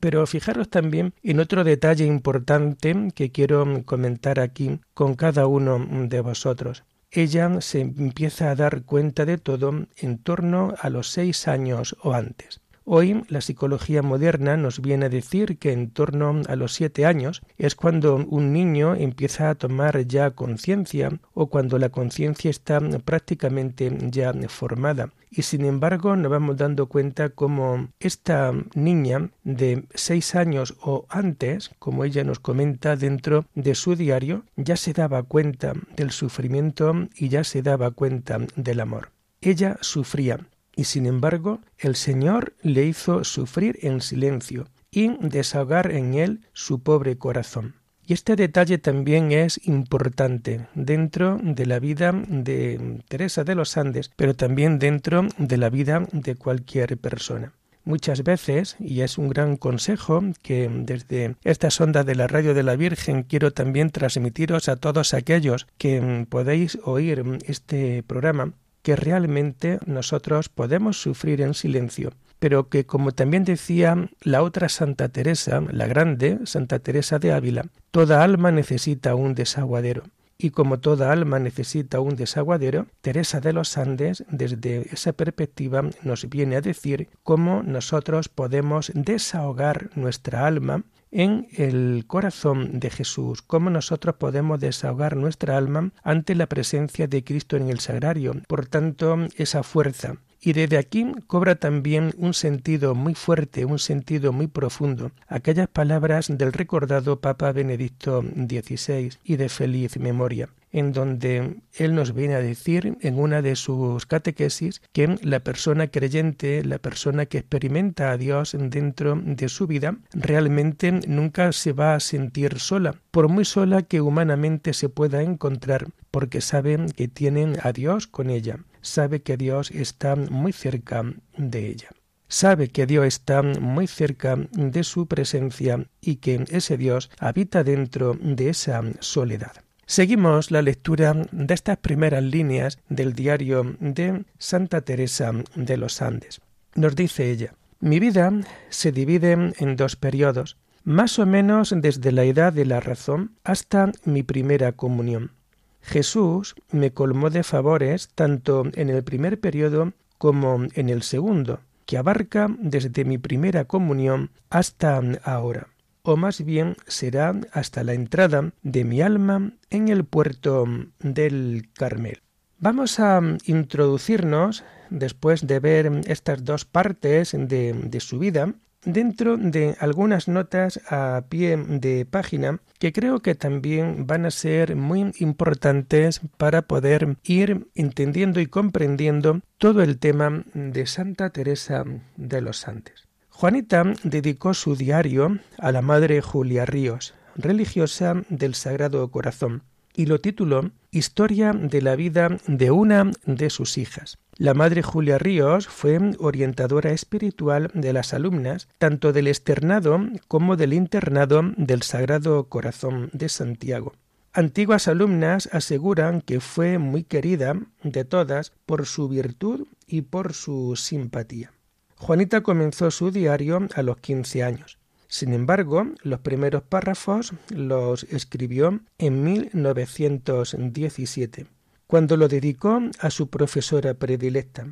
Pero 0.00 0.26
fijaros 0.26 0.70
también 0.70 1.12
en 1.22 1.40
otro 1.40 1.64
detalle 1.64 2.04
importante 2.04 3.08
que 3.14 3.30
quiero 3.30 3.84
comentar 3.84 4.40
aquí 4.40 4.80
con 4.94 5.14
cada 5.14 5.46
uno 5.46 5.86
de 6.08 6.20
vosotros. 6.20 6.84
Ella 7.10 7.60
se 7.62 7.80
empieza 7.80 8.50
a 8.50 8.54
dar 8.54 8.84
cuenta 8.84 9.24
de 9.24 9.38
todo 9.38 9.86
en 9.96 10.18
torno 10.18 10.74
a 10.78 10.90
los 10.90 11.08
seis 11.10 11.48
años 11.48 11.96
o 12.02 12.12
antes. 12.12 12.60
Hoy 12.90 13.22
la 13.28 13.42
psicología 13.42 14.00
moderna 14.00 14.56
nos 14.56 14.80
viene 14.80 15.04
a 15.04 15.08
decir 15.10 15.58
que 15.58 15.72
en 15.72 15.90
torno 15.90 16.40
a 16.48 16.56
los 16.56 16.72
siete 16.72 17.04
años 17.04 17.42
es 17.58 17.74
cuando 17.74 18.16
un 18.16 18.54
niño 18.54 18.94
empieza 18.94 19.50
a 19.50 19.56
tomar 19.56 20.06
ya 20.06 20.30
conciencia 20.30 21.20
o 21.34 21.48
cuando 21.48 21.78
la 21.78 21.90
conciencia 21.90 22.50
está 22.50 22.80
prácticamente 23.04 23.94
ya 24.10 24.32
formada. 24.48 25.10
Y 25.30 25.42
sin 25.42 25.66
embargo 25.66 26.16
nos 26.16 26.30
vamos 26.30 26.56
dando 26.56 26.86
cuenta 26.86 27.28
como 27.28 27.88
esta 28.00 28.54
niña 28.74 29.28
de 29.44 29.84
seis 29.92 30.34
años 30.34 30.74
o 30.80 31.04
antes, 31.10 31.70
como 31.78 32.06
ella 32.06 32.24
nos 32.24 32.40
comenta 32.40 32.96
dentro 32.96 33.44
de 33.54 33.74
su 33.74 33.96
diario, 33.96 34.44
ya 34.56 34.76
se 34.76 34.94
daba 34.94 35.24
cuenta 35.24 35.74
del 35.94 36.10
sufrimiento 36.10 36.94
y 37.14 37.28
ya 37.28 37.44
se 37.44 37.60
daba 37.60 37.90
cuenta 37.90 38.38
del 38.56 38.80
amor. 38.80 39.10
Ella 39.42 39.76
sufría, 39.82 40.40
y 40.78 40.84
sin 40.84 41.06
embargo 41.06 41.60
el 41.76 41.96
Señor 41.96 42.54
le 42.62 42.84
hizo 42.84 43.24
sufrir 43.24 43.80
en 43.82 44.00
silencio 44.00 44.68
y 44.92 45.10
desahogar 45.18 45.90
en 45.90 46.14
él 46.14 46.40
su 46.52 46.84
pobre 46.84 47.18
corazón. 47.18 47.74
Y 48.06 48.12
este 48.12 48.36
detalle 48.36 48.78
también 48.78 49.32
es 49.32 49.60
importante 49.66 50.68
dentro 50.74 51.38
de 51.42 51.66
la 51.66 51.80
vida 51.80 52.12
de 52.12 53.02
Teresa 53.08 53.42
de 53.42 53.56
los 53.56 53.76
Andes, 53.76 54.12
pero 54.14 54.34
también 54.34 54.78
dentro 54.78 55.26
de 55.36 55.56
la 55.56 55.68
vida 55.68 56.06
de 56.12 56.36
cualquier 56.36 56.96
persona. 56.96 57.52
Muchas 57.84 58.22
veces, 58.22 58.76
y 58.78 59.00
es 59.00 59.18
un 59.18 59.30
gran 59.30 59.56
consejo 59.56 60.22
que 60.42 60.70
desde 60.72 61.34
esta 61.42 61.70
sonda 61.70 62.04
de 62.04 62.14
la 62.14 62.28
radio 62.28 62.54
de 62.54 62.62
la 62.62 62.76
Virgen 62.76 63.24
quiero 63.24 63.52
también 63.52 63.90
transmitiros 63.90 64.68
a 64.68 64.76
todos 64.76 65.12
aquellos 65.12 65.66
que 65.76 66.26
podéis 66.30 66.78
oír 66.84 67.24
este 67.46 68.04
programa, 68.04 68.52
que 68.88 68.96
realmente 68.96 69.80
nosotros 69.84 70.48
podemos 70.48 70.98
sufrir 70.98 71.42
en 71.42 71.52
silencio, 71.52 72.14
pero 72.38 72.70
que 72.70 72.86
como 72.86 73.12
también 73.12 73.44
decía 73.44 74.08
la 74.22 74.42
otra 74.42 74.70
Santa 74.70 75.10
Teresa, 75.10 75.60
la 75.70 75.86
grande 75.86 76.38
Santa 76.44 76.78
Teresa 76.78 77.18
de 77.18 77.32
Ávila, 77.32 77.66
toda 77.90 78.24
alma 78.24 78.50
necesita 78.50 79.14
un 79.14 79.34
desaguadero. 79.34 80.04
Y 80.38 80.52
como 80.52 80.80
toda 80.80 81.12
alma 81.12 81.38
necesita 81.38 82.00
un 82.00 82.16
desaguadero, 82.16 82.86
Teresa 83.02 83.40
de 83.40 83.52
los 83.52 83.76
Andes, 83.76 84.24
desde 84.30 84.88
esa 84.90 85.12
perspectiva, 85.12 85.82
nos 86.02 86.26
viene 86.30 86.56
a 86.56 86.62
decir 86.62 87.10
cómo 87.22 87.62
nosotros 87.62 88.30
podemos 88.30 88.90
desahogar 88.94 89.90
nuestra 89.96 90.46
alma 90.46 90.82
en 91.10 91.48
el 91.52 92.04
corazón 92.06 92.80
de 92.80 92.90
Jesús, 92.90 93.42
cómo 93.42 93.70
nosotros 93.70 94.16
podemos 94.16 94.60
desahogar 94.60 95.16
nuestra 95.16 95.56
alma 95.56 95.92
ante 96.02 96.34
la 96.34 96.46
presencia 96.46 97.06
de 97.06 97.24
Cristo 97.24 97.56
en 97.56 97.68
el 97.68 97.80
sagrario. 97.80 98.34
Por 98.46 98.66
tanto, 98.66 99.16
esa 99.36 99.62
fuerza, 99.62 100.16
y 100.48 100.54
desde 100.54 100.78
aquí 100.78 101.06
cobra 101.26 101.56
también 101.56 102.14
un 102.16 102.32
sentido 102.32 102.94
muy 102.94 103.14
fuerte, 103.14 103.66
un 103.66 103.78
sentido 103.78 104.32
muy 104.32 104.46
profundo, 104.46 105.12
aquellas 105.26 105.68
palabras 105.68 106.28
del 106.28 106.54
recordado 106.54 107.20
Papa 107.20 107.52
Benedicto 107.52 108.22
XVI 108.22 109.10
y 109.24 109.36
de 109.36 109.50
feliz 109.50 109.98
memoria 109.98 110.48
en 110.72 110.92
donde 110.92 111.56
él 111.74 111.94
nos 111.94 112.14
viene 112.14 112.34
a 112.34 112.40
decir 112.40 112.96
en 113.00 113.18
una 113.18 113.42
de 113.42 113.56
sus 113.56 114.06
catequesis 114.06 114.82
que 114.92 115.16
la 115.22 115.40
persona 115.40 115.88
creyente, 115.88 116.64
la 116.64 116.78
persona 116.78 117.26
que 117.26 117.38
experimenta 117.38 118.10
a 118.10 118.16
Dios 118.16 118.56
dentro 118.58 119.20
de 119.22 119.48
su 119.48 119.66
vida, 119.66 119.96
realmente 120.12 120.92
nunca 120.92 121.52
se 121.52 121.72
va 121.72 121.94
a 121.94 122.00
sentir 122.00 122.58
sola, 122.58 122.96
por 123.10 123.28
muy 123.28 123.44
sola 123.44 123.82
que 123.82 124.00
humanamente 124.00 124.74
se 124.74 124.88
pueda 124.88 125.22
encontrar, 125.22 125.86
porque 126.10 126.40
sabe 126.40 126.78
que 126.94 127.08
tienen 127.08 127.56
a 127.62 127.72
Dios 127.72 128.06
con 128.06 128.30
ella, 128.30 128.58
sabe 128.80 129.22
que 129.22 129.36
Dios 129.36 129.70
está 129.70 130.16
muy 130.16 130.52
cerca 130.52 131.04
de 131.36 131.66
ella 131.68 131.88
sabe 132.28 132.68
que 132.68 132.86
Dios 132.86 133.06
está 133.06 133.42
muy 133.42 133.86
cerca 133.86 134.36
de 134.36 134.84
su 134.84 135.06
presencia 135.06 135.86
y 136.00 136.16
que 136.16 136.44
ese 136.50 136.76
Dios 136.76 137.10
habita 137.18 137.64
dentro 137.64 138.16
de 138.20 138.50
esa 138.50 138.82
soledad. 139.00 139.52
Seguimos 139.86 140.50
la 140.50 140.60
lectura 140.60 141.14
de 141.32 141.54
estas 141.54 141.78
primeras 141.78 142.22
líneas 142.22 142.78
del 142.90 143.14
diario 143.14 143.76
de 143.80 144.24
Santa 144.38 144.82
Teresa 144.82 145.32
de 145.54 145.76
los 145.78 146.02
Andes. 146.02 146.42
Nos 146.74 146.94
dice 146.94 147.30
ella, 147.30 147.54
mi 147.80 147.98
vida 147.98 148.30
se 148.68 148.92
divide 148.92 149.32
en 149.32 149.76
dos 149.76 149.96
periodos, 149.96 150.58
más 150.84 151.18
o 151.18 151.24
menos 151.24 151.74
desde 151.74 152.12
la 152.12 152.24
edad 152.24 152.52
de 152.52 152.66
la 152.66 152.80
razón 152.80 153.32
hasta 153.44 153.90
mi 154.04 154.22
primera 154.22 154.72
comunión. 154.72 155.32
Jesús 155.80 156.54
me 156.70 156.92
colmó 156.92 157.30
de 157.30 157.42
favores 157.42 158.08
tanto 158.14 158.64
en 158.74 158.90
el 158.90 159.02
primer 159.04 159.40
periodo 159.40 159.92
como 160.18 160.66
en 160.74 160.88
el 160.88 161.02
segundo, 161.02 161.60
que 161.86 161.96
abarca 161.96 162.48
desde 162.58 163.04
mi 163.04 163.18
primera 163.18 163.64
comunión 163.64 164.30
hasta 164.50 165.00
ahora, 165.22 165.68
o 166.02 166.16
más 166.16 166.44
bien 166.44 166.76
será 166.86 167.34
hasta 167.52 167.84
la 167.84 167.94
entrada 167.94 168.52
de 168.62 168.84
mi 168.84 169.00
alma 169.00 169.52
en 169.70 169.88
el 169.88 170.04
puerto 170.04 170.66
del 170.98 171.68
Carmel. 171.72 172.20
Vamos 172.58 172.98
a 172.98 173.22
introducirnos, 173.46 174.64
después 174.90 175.46
de 175.46 175.60
ver 175.60 176.02
estas 176.06 176.44
dos 176.44 176.64
partes 176.64 177.32
de, 177.32 177.72
de 177.72 178.00
su 178.00 178.18
vida, 178.18 178.52
dentro 178.88 179.36
de 179.36 179.76
algunas 179.80 180.28
notas 180.28 180.80
a 180.88 181.22
pie 181.28 181.56
de 181.56 182.06
página 182.06 182.60
que 182.78 182.92
creo 182.92 183.20
que 183.20 183.34
también 183.34 184.06
van 184.06 184.24
a 184.24 184.30
ser 184.30 184.76
muy 184.76 185.12
importantes 185.18 186.20
para 186.38 186.62
poder 186.62 187.16
ir 187.22 187.66
entendiendo 187.74 188.40
y 188.40 188.46
comprendiendo 188.46 189.40
todo 189.58 189.82
el 189.82 189.98
tema 189.98 190.42
de 190.54 190.86
Santa 190.86 191.30
Teresa 191.30 191.84
de 192.16 192.40
los 192.40 192.66
Andes. 192.66 193.04
Juanita 193.28 193.84
dedicó 194.04 194.54
su 194.54 194.74
diario 194.74 195.38
a 195.58 195.70
la 195.70 195.82
Madre 195.82 196.22
Julia 196.22 196.64
Ríos, 196.64 197.14
religiosa 197.36 198.14
del 198.30 198.54
Sagrado 198.54 199.10
Corazón, 199.10 199.62
y 199.94 200.06
lo 200.06 200.20
tituló 200.20 200.70
Historia 200.90 201.52
de 201.52 201.82
la 201.82 201.94
vida 201.94 202.38
de 202.46 202.70
una 202.70 203.10
de 203.26 203.50
sus 203.50 203.76
hijas. 203.76 204.18
La 204.40 204.54
madre 204.54 204.84
Julia 204.84 205.18
Ríos 205.18 205.66
fue 205.66 205.98
orientadora 206.20 206.92
espiritual 206.92 207.72
de 207.74 207.92
las 207.92 208.14
alumnas 208.14 208.68
tanto 208.78 209.12
del 209.12 209.26
externado 209.26 209.98
como 210.28 210.56
del 210.56 210.74
internado 210.74 211.42
del 211.56 211.82
Sagrado 211.82 212.44
Corazón 212.44 213.10
de 213.12 213.28
Santiago. 213.28 213.94
Antiguas 214.32 214.86
alumnas 214.86 215.48
aseguran 215.50 216.20
que 216.20 216.38
fue 216.38 216.78
muy 216.78 217.02
querida 217.02 217.56
de 217.82 218.04
todas 218.04 218.52
por 218.64 218.86
su 218.86 219.08
virtud 219.08 219.66
y 219.88 220.02
por 220.02 220.34
su 220.34 220.76
simpatía. 220.76 221.50
Juanita 221.96 222.42
comenzó 222.42 222.92
su 222.92 223.10
diario 223.10 223.66
a 223.74 223.82
los 223.82 223.96
quince 223.96 224.44
años. 224.44 224.78
Sin 225.08 225.32
embargo, 225.32 225.84
los 226.04 226.20
primeros 226.20 226.62
párrafos 226.62 227.32
los 227.50 228.04
escribió 228.04 228.78
en 228.98 229.24
1917 229.24 231.57
cuando 231.88 232.16
lo 232.16 232.28
dedicó 232.28 232.80
a 233.00 233.10
su 233.10 233.28
profesora 233.30 233.94
predilecta. 233.94 234.68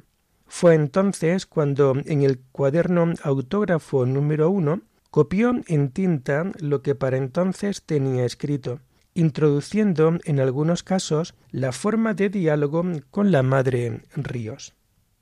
Fue 0.46 0.74
entonces 0.74 1.46
cuando 1.46 1.94
en 2.04 2.22
el 2.22 2.38
cuaderno 2.52 3.14
autógrafo 3.24 4.06
número 4.06 4.50
uno 4.50 4.82
copió 5.10 5.54
en 5.66 5.90
tinta 5.90 6.52
lo 6.60 6.82
que 6.82 6.94
para 6.94 7.16
entonces 7.16 7.82
tenía 7.82 8.24
escrito, 8.24 8.80
introduciendo 9.14 10.18
en 10.24 10.40
algunos 10.40 10.82
casos 10.82 11.34
la 11.50 11.72
forma 11.72 12.12
de 12.12 12.28
diálogo 12.28 12.84
con 13.10 13.32
la 13.32 13.42
madre 13.42 14.02
Ríos. 14.14 14.74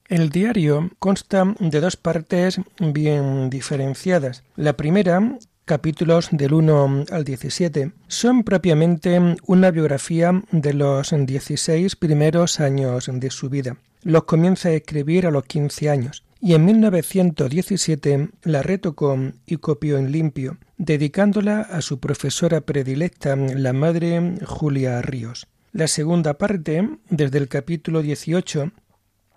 El 0.09 0.31
diario 0.31 0.91
consta 0.99 1.55
de 1.61 1.81
dos 1.81 1.97
partes 1.97 2.61
bien 2.79 3.49
diferenciadas. 3.51 4.43
La 4.57 4.75
primera 4.75 5.39
capítulos 5.65 6.29
del 6.31 6.53
1 6.53 7.07
al 7.11 7.25
17 7.25 7.93
son 8.07 8.45
propiamente 8.45 9.19
una 9.47 9.71
biografía 9.71 10.43
de 10.51 10.75
los 10.75 11.15
16 11.17 11.97
primeros 11.97 12.61
años 12.61 13.11
de 13.13 13.31
su 13.31 13.49
vida. 13.49 13.77
Los 14.03 14.25
comienza 14.25 14.69
a 14.69 14.73
escribir 14.73 15.27
a 15.27 15.31
los 15.31 15.45
15 15.45 15.89
años 15.89 16.25
y 16.41 16.53
en 16.53 16.67
1917 16.67 18.29
la 18.43 18.63
retocó 18.63 19.19
y 19.47 19.57
copió 19.57 19.97
en 19.97 20.13
limpio, 20.13 20.59
dedicándola 20.77 21.61
a 21.61 21.81
su 21.81 22.01
profesora 22.01 22.61
predilecta, 22.61 23.35
la 23.35 23.73
madre 23.73 24.35
Julia 24.45 25.01
Ríos. 25.01 25.47
La 25.73 25.89
segunda 25.89 26.35
parte, 26.35 26.89
desde 27.09 27.39
el 27.39 27.49
capítulo 27.49 28.03
18 28.03 28.73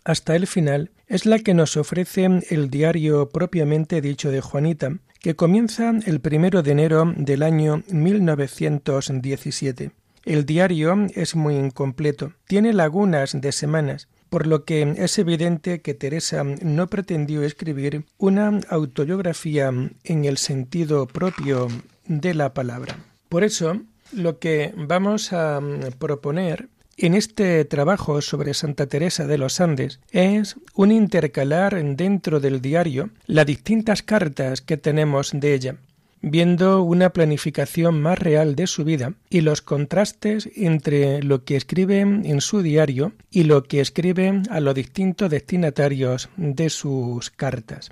hasta 0.04 0.36
el 0.36 0.48
final, 0.48 0.92
es 1.08 1.26
la 1.26 1.40
que 1.40 1.54
nos 1.54 1.78
ofrece 1.78 2.28
el 2.50 2.70
diario 2.70 3.30
propiamente 3.30 4.02
dicho 4.02 4.30
de 4.30 4.42
Juanita, 4.42 5.00
que 5.28 5.36
comienza 5.36 5.92
el 6.06 6.22
primero 6.22 6.64
de 6.64 6.72
enero 6.72 7.14
del 7.18 7.44
año 7.44 7.84
1917. 7.90 9.92
El 10.24 10.46
diario 10.46 10.96
es 11.16 11.36
muy 11.36 11.58
incompleto, 11.58 12.32
tiene 12.48 12.72
lagunas 12.72 13.42
de 13.42 13.52
semanas, 13.52 14.08
por 14.30 14.48
lo 14.48 14.64
que 14.64 14.96
es 14.98 15.20
evidente 15.20 15.82
que 15.82 15.94
Teresa 15.94 16.46
no 16.46 16.88
pretendió 16.88 17.44
escribir 17.44 18.06
una 18.18 18.62
autobiografía 18.70 19.70
en 20.06 20.24
el 20.24 20.38
sentido 20.38 21.08
propio 21.08 21.68
de 22.06 22.34
la 22.34 22.54
palabra. 22.54 22.96
Por 23.28 23.44
eso, 23.44 23.82
lo 24.14 24.40
que 24.40 24.74
vamos 24.78 25.34
a 25.34 25.60
proponer 26.00 26.70
en 26.98 27.14
este 27.14 27.64
trabajo 27.66 28.22
sobre 28.22 28.54
Santa 28.54 28.88
Teresa 28.88 29.28
de 29.28 29.38
los 29.38 29.62
Andes 29.62 30.00
es 30.12 30.56
un 30.74 30.92
intercalar 30.92 31.82
dentro 31.96 32.40
del 32.40 32.62
diario 32.62 33.12
las 33.28 33.46
distintas 33.46 34.02
cartas 34.02 34.62
que 34.62 34.78
tenemos 34.78 35.32
de 35.34 35.54
ella, 35.54 35.76
viendo 36.22 36.82
una 36.82 37.12
planificación 37.12 38.02
más 38.02 38.18
real 38.18 38.56
de 38.56 38.66
su 38.66 38.84
vida 38.84 39.14
y 39.30 39.42
los 39.42 39.62
contrastes 39.62 40.50
entre 40.56 41.22
lo 41.22 41.44
que 41.46 41.56
escribe 41.56 42.00
en 42.00 42.42
su 42.42 42.64
diario 42.64 43.14
y 43.30 43.44
lo 43.44 43.64
que 43.64 43.80
escribe 43.80 44.42
a 44.50 44.60
los 44.60 44.74
distintos 44.74 45.30
destinatarios 45.30 46.30
de 46.36 46.70
sus 46.72 47.30
cartas. 47.30 47.92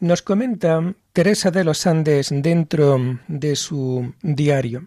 Nos 0.00 0.22
comenta 0.22 0.94
Teresa 1.12 1.50
de 1.50 1.64
los 1.64 1.86
Andes 1.86 2.28
dentro 2.32 3.18
de 3.26 3.56
su 3.56 4.14
diario. 4.22 4.86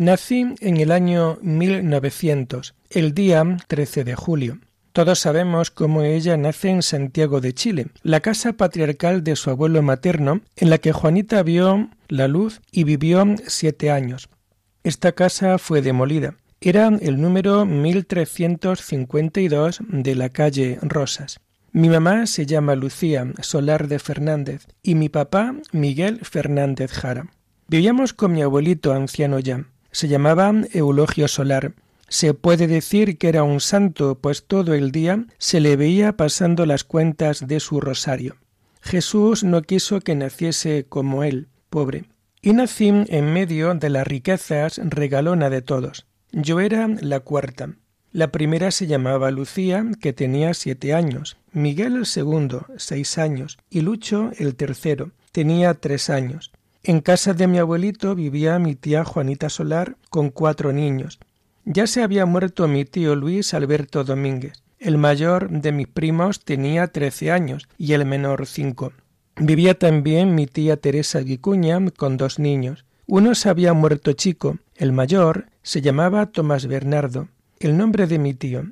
Nací 0.00 0.54
en 0.60 0.76
el 0.78 0.90
año 0.92 1.38
1900, 1.42 2.74
el 2.88 3.12
día 3.12 3.44
13 3.66 4.04
de 4.04 4.14
julio. 4.14 4.58
Todos 4.94 5.18
sabemos 5.18 5.70
cómo 5.70 6.00
ella 6.00 6.38
nace 6.38 6.70
en 6.70 6.80
Santiago 6.80 7.42
de 7.42 7.52
Chile, 7.52 7.88
la 8.02 8.20
casa 8.20 8.54
patriarcal 8.54 9.22
de 9.22 9.36
su 9.36 9.50
abuelo 9.50 9.82
materno, 9.82 10.40
en 10.56 10.70
la 10.70 10.78
que 10.78 10.92
Juanita 10.92 11.42
vio 11.42 11.90
la 12.08 12.28
luz 12.28 12.62
y 12.72 12.84
vivió 12.84 13.26
siete 13.46 13.90
años. 13.90 14.30
Esta 14.84 15.12
casa 15.12 15.58
fue 15.58 15.82
demolida. 15.82 16.34
Era 16.62 16.88
el 16.88 17.20
número 17.20 17.66
1352 17.66 19.80
de 19.86 20.14
la 20.14 20.30
calle 20.30 20.78
Rosas. 20.80 21.40
Mi 21.72 21.90
mamá 21.90 22.26
se 22.26 22.46
llama 22.46 22.74
Lucía 22.74 23.30
Solar 23.42 23.86
de 23.86 23.98
Fernández 23.98 24.66
y 24.82 24.94
mi 24.94 25.10
papá 25.10 25.56
Miguel 25.72 26.20
Fernández 26.22 26.90
Jara. 26.90 27.26
Vivíamos 27.68 28.14
con 28.14 28.32
mi 28.32 28.40
abuelito 28.40 28.94
anciano 28.94 29.40
ya. 29.40 29.66
Se 29.92 30.08
llamaba 30.08 30.52
Eulogio 30.72 31.28
Solar. 31.28 31.74
Se 32.08 32.34
puede 32.34 32.66
decir 32.66 33.18
que 33.18 33.28
era 33.28 33.42
un 33.42 33.60
santo, 33.60 34.18
pues 34.20 34.44
todo 34.44 34.74
el 34.74 34.90
día 34.90 35.26
se 35.38 35.60
le 35.60 35.76
veía 35.76 36.16
pasando 36.16 36.66
las 36.66 36.84
cuentas 36.84 37.46
de 37.46 37.60
su 37.60 37.80
rosario. 37.80 38.36
Jesús 38.80 39.44
no 39.44 39.62
quiso 39.62 40.00
que 40.00 40.14
naciese 40.14 40.86
como 40.88 41.22
él, 41.22 41.48
pobre. 41.68 42.04
Y 42.42 42.52
nací 42.52 42.88
en 42.88 43.32
medio 43.32 43.74
de 43.74 43.90
las 43.90 44.06
riquezas 44.06 44.80
regalona 44.82 45.50
de 45.50 45.62
todos. 45.62 46.06
Yo 46.32 46.60
era 46.60 46.88
la 46.88 47.20
cuarta. 47.20 47.74
La 48.12 48.32
primera 48.32 48.70
se 48.70 48.86
llamaba 48.86 49.30
Lucía, 49.30 49.84
que 50.00 50.12
tenía 50.12 50.52
siete 50.54 50.94
años, 50.94 51.36
Miguel 51.52 51.96
el 51.96 52.06
segundo, 52.06 52.66
seis 52.76 53.18
años, 53.18 53.58
y 53.70 53.82
Lucho 53.82 54.30
el 54.38 54.56
tercero, 54.56 55.12
tenía 55.30 55.74
tres 55.74 56.10
años. 56.10 56.50
En 56.82 57.00
casa 57.00 57.34
de 57.34 57.46
mi 57.46 57.58
abuelito 57.58 58.14
vivía 58.14 58.58
mi 58.58 58.74
tía 58.74 59.04
Juanita 59.04 59.50
Solar 59.50 59.96
con 60.08 60.30
cuatro 60.30 60.72
niños. 60.72 61.18
Ya 61.66 61.86
se 61.86 62.02
había 62.02 62.24
muerto 62.24 62.66
mi 62.68 62.86
tío 62.86 63.14
Luis 63.14 63.52
Alberto 63.52 64.02
Domínguez. 64.02 64.62
El 64.78 64.96
mayor 64.96 65.50
de 65.50 65.72
mis 65.72 65.88
primos 65.88 66.40
tenía 66.40 66.86
trece 66.86 67.30
años 67.30 67.68
y 67.76 67.92
el 67.92 68.06
menor 68.06 68.46
cinco. 68.46 68.94
Vivía 69.36 69.78
también 69.78 70.34
mi 70.34 70.46
tía 70.46 70.78
Teresa 70.78 71.20
Vicuña 71.20 71.78
con 71.98 72.16
dos 72.16 72.38
niños. 72.38 72.86
Uno 73.06 73.34
se 73.34 73.50
había 73.50 73.74
muerto 73.74 74.14
chico, 74.14 74.56
el 74.74 74.92
mayor 74.92 75.48
se 75.62 75.82
llamaba 75.82 76.26
Tomás 76.26 76.66
Bernardo, 76.66 77.28
el 77.58 77.76
nombre 77.76 78.06
de 78.06 78.18
mi 78.18 78.32
tío. 78.32 78.64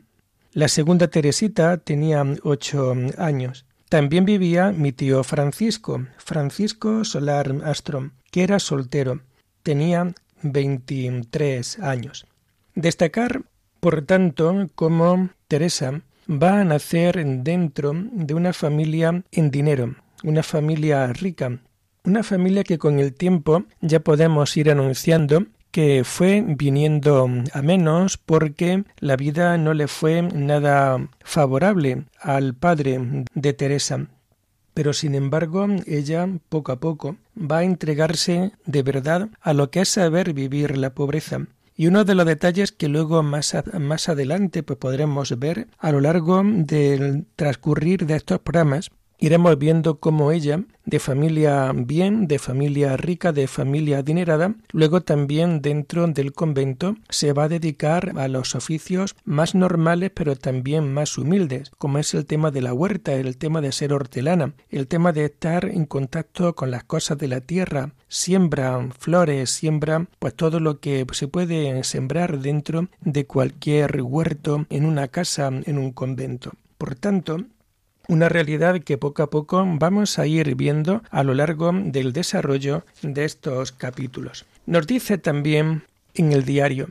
La 0.52 0.68
segunda 0.68 1.08
Teresita 1.08 1.76
tenía 1.76 2.24
ocho 2.42 2.94
años. 3.18 3.66
También 3.88 4.26
vivía 4.26 4.70
mi 4.70 4.92
tío 4.92 5.24
Francisco, 5.24 6.06
Francisco 6.18 7.04
Solar 7.04 7.54
Astro, 7.64 8.10
que 8.30 8.42
era 8.42 8.58
soltero, 8.58 9.20
tenía 9.62 10.12
23 10.42 11.78
años. 11.78 12.26
Destacar, 12.74 13.42
por 13.80 14.02
tanto, 14.02 14.68
cómo 14.74 15.30
Teresa 15.48 16.02
va 16.30 16.60
a 16.60 16.64
nacer 16.64 17.24
dentro 17.42 17.92
de 17.94 18.34
una 18.34 18.52
familia 18.52 19.24
en 19.32 19.50
dinero, 19.50 19.94
una 20.22 20.42
familia 20.42 21.10
rica, 21.14 21.60
una 22.04 22.22
familia 22.22 22.64
que 22.64 22.78
con 22.78 22.98
el 22.98 23.14
tiempo 23.14 23.64
ya 23.80 24.00
podemos 24.00 24.54
ir 24.58 24.70
anunciando 24.70 25.46
que 25.70 26.02
fue 26.04 26.44
viniendo 26.46 27.28
a 27.52 27.62
menos 27.62 28.16
porque 28.16 28.84
la 28.98 29.16
vida 29.16 29.58
no 29.58 29.74
le 29.74 29.88
fue 29.88 30.22
nada 30.22 31.08
favorable 31.20 32.04
al 32.20 32.54
padre 32.54 33.24
de 33.34 33.52
Teresa. 33.52 34.06
pero 34.74 34.92
sin 34.92 35.16
embargo 35.16 35.66
ella 35.86 36.28
poco 36.48 36.70
a 36.70 36.78
poco 36.78 37.16
va 37.36 37.58
a 37.58 37.64
entregarse 37.64 38.52
de 38.64 38.82
verdad 38.84 39.28
a 39.40 39.52
lo 39.52 39.70
que 39.70 39.80
es 39.80 39.88
saber 39.88 40.32
vivir 40.32 40.78
la 40.78 40.94
pobreza. 40.94 41.46
Y 41.74 41.86
uno 41.86 42.04
de 42.04 42.14
los 42.16 42.26
detalles 42.26 42.72
que 42.72 42.88
luego 42.88 43.22
más, 43.22 43.56
más 43.78 44.08
adelante 44.08 44.62
pues 44.62 44.78
podremos 44.78 45.36
ver 45.38 45.68
a 45.78 45.92
lo 45.92 46.00
largo 46.00 46.42
del 46.44 47.26
transcurrir 47.36 48.06
de 48.06 48.16
estos 48.16 48.40
programas 48.40 48.90
iremos 49.18 49.58
viendo 49.58 49.98
cómo 49.98 50.32
ella, 50.32 50.62
de 50.84 51.00
familia 51.00 51.72
bien, 51.74 52.26
de 52.28 52.38
familia 52.38 52.96
rica, 52.96 53.32
de 53.32 53.46
familia 53.46 53.98
adinerada, 53.98 54.54
luego 54.72 55.02
también 55.02 55.60
dentro 55.60 56.06
del 56.06 56.32
convento 56.32 56.96
se 57.10 57.32
va 57.32 57.44
a 57.44 57.48
dedicar 57.48 58.12
a 58.16 58.28
los 58.28 58.54
oficios 58.54 59.16
más 59.24 59.54
normales 59.54 60.12
pero 60.14 60.36
también 60.36 60.92
más 60.92 61.18
humildes, 61.18 61.70
como 61.78 61.98
es 61.98 62.14
el 62.14 62.24
tema 62.24 62.50
de 62.50 62.62
la 62.62 62.72
huerta, 62.72 63.14
el 63.14 63.36
tema 63.36 63.60
de 63.60 63.72
ser 63.72 63.92
hortelana, 63.92 64.54
el 64.70 64.86
tema 64.86 65.12
de 65.12 65.26
estar 65.26 65.66
en 65.66 65.84
contacto 65.84 66.54
con 66.54 66.70
las 66.70 66.84
cosas 66.84 67.18
de 67.18 67.28
la 67.28 67.40
tierra, 67.40 67.92
siembra 68.08 68.88
flores, 68.98 69.50
siembra 69.50 70.06
pues 70.18 70.34
todo 70.34 70.60
lo 70.60 70.80
que 70.80 71.04
se 71.12 71.28
puede 71.28 71.82
sembrar 71.84 72.38
dentro 72.40 72.88
de 73.00 73.26
cualquier 73.26 74.00
huerto 74.02 74.66
en 74.70 74.84
una 74.86 75.08
casa, 75.08 75.48
en 75.48 75.78
un 75.78 75.92
convento. 75.92 76.52
Por 76.78 76.94
tanto, 76.94 77.44
una 78.08 78.28
realidad 78.28 78.80
que 78.80 78.98
poco 78.98 79.22
a 79.22 79.30
poco 79.30 79.64
vamos 79.66 80.18
a 80.18 80.26
ir 80.26 80.54
viendo 80.56 81.02
a 81.10 81.22
lo 81.22 81.34
largo 81.34 81.70
del 81.72 82.12
desarrollo 82.12 82.84
de 83.02 83.24
estos 83.24 83.70
capítulos. 83.70 84.46
Nos 84.66 84.86
dice 84.86 85.18
también 85.18 85.84
en 86.14 86.32
el 86.32 86.44
diario, 86.44 86.90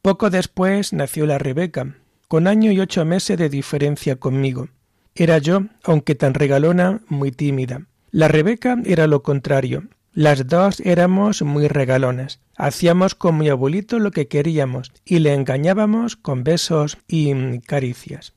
poco 0.00 0.30
después 0.30 0.92
nació 0.92 1.26
la 1.26 1.38
Rebeca, 1.38 1.94
con 2.28 2.46
año 2.46 2.70
y 2.70 2.80
ocho 2.80 3.04
meses 3.04 3.36
de 3.36 3.48
diferencia 3.48 4.16
conmigo. 4.16 4.68
Era 5.14 5.38
yo, 5.38 5.62
aunque 5.82 6.14
tan 6.14 6.34
regalona, 6.34 7.00
muy 7.08 7.30
tímida. 7.30 7.82
La 8.10 8.28
Rebeca 8.28 8.76
era 8.84 9.06
lo 9.06 9.22
contrario. 9.22 9.84
Las 10.12 10.46
dos 10.46 10.80
éramos 10.80 11.42
muy 11.42 11.66
regalonas. 11.66 12.40
Hacíamos 12.56 13.14
con 13.14 13.38
mi 13.38 13.48
abuelito 13.48 13.98
lo 13.98 14.12
que 14.12 14.28
queríamos 14.28 14.92
y 15.04 15.18
le 15.18 15.34
engañábamos 15.34 16.16
con 16.16 16.44
besos 16.44 16.98
y 17.08 17.58
caricias. 17.60 18.32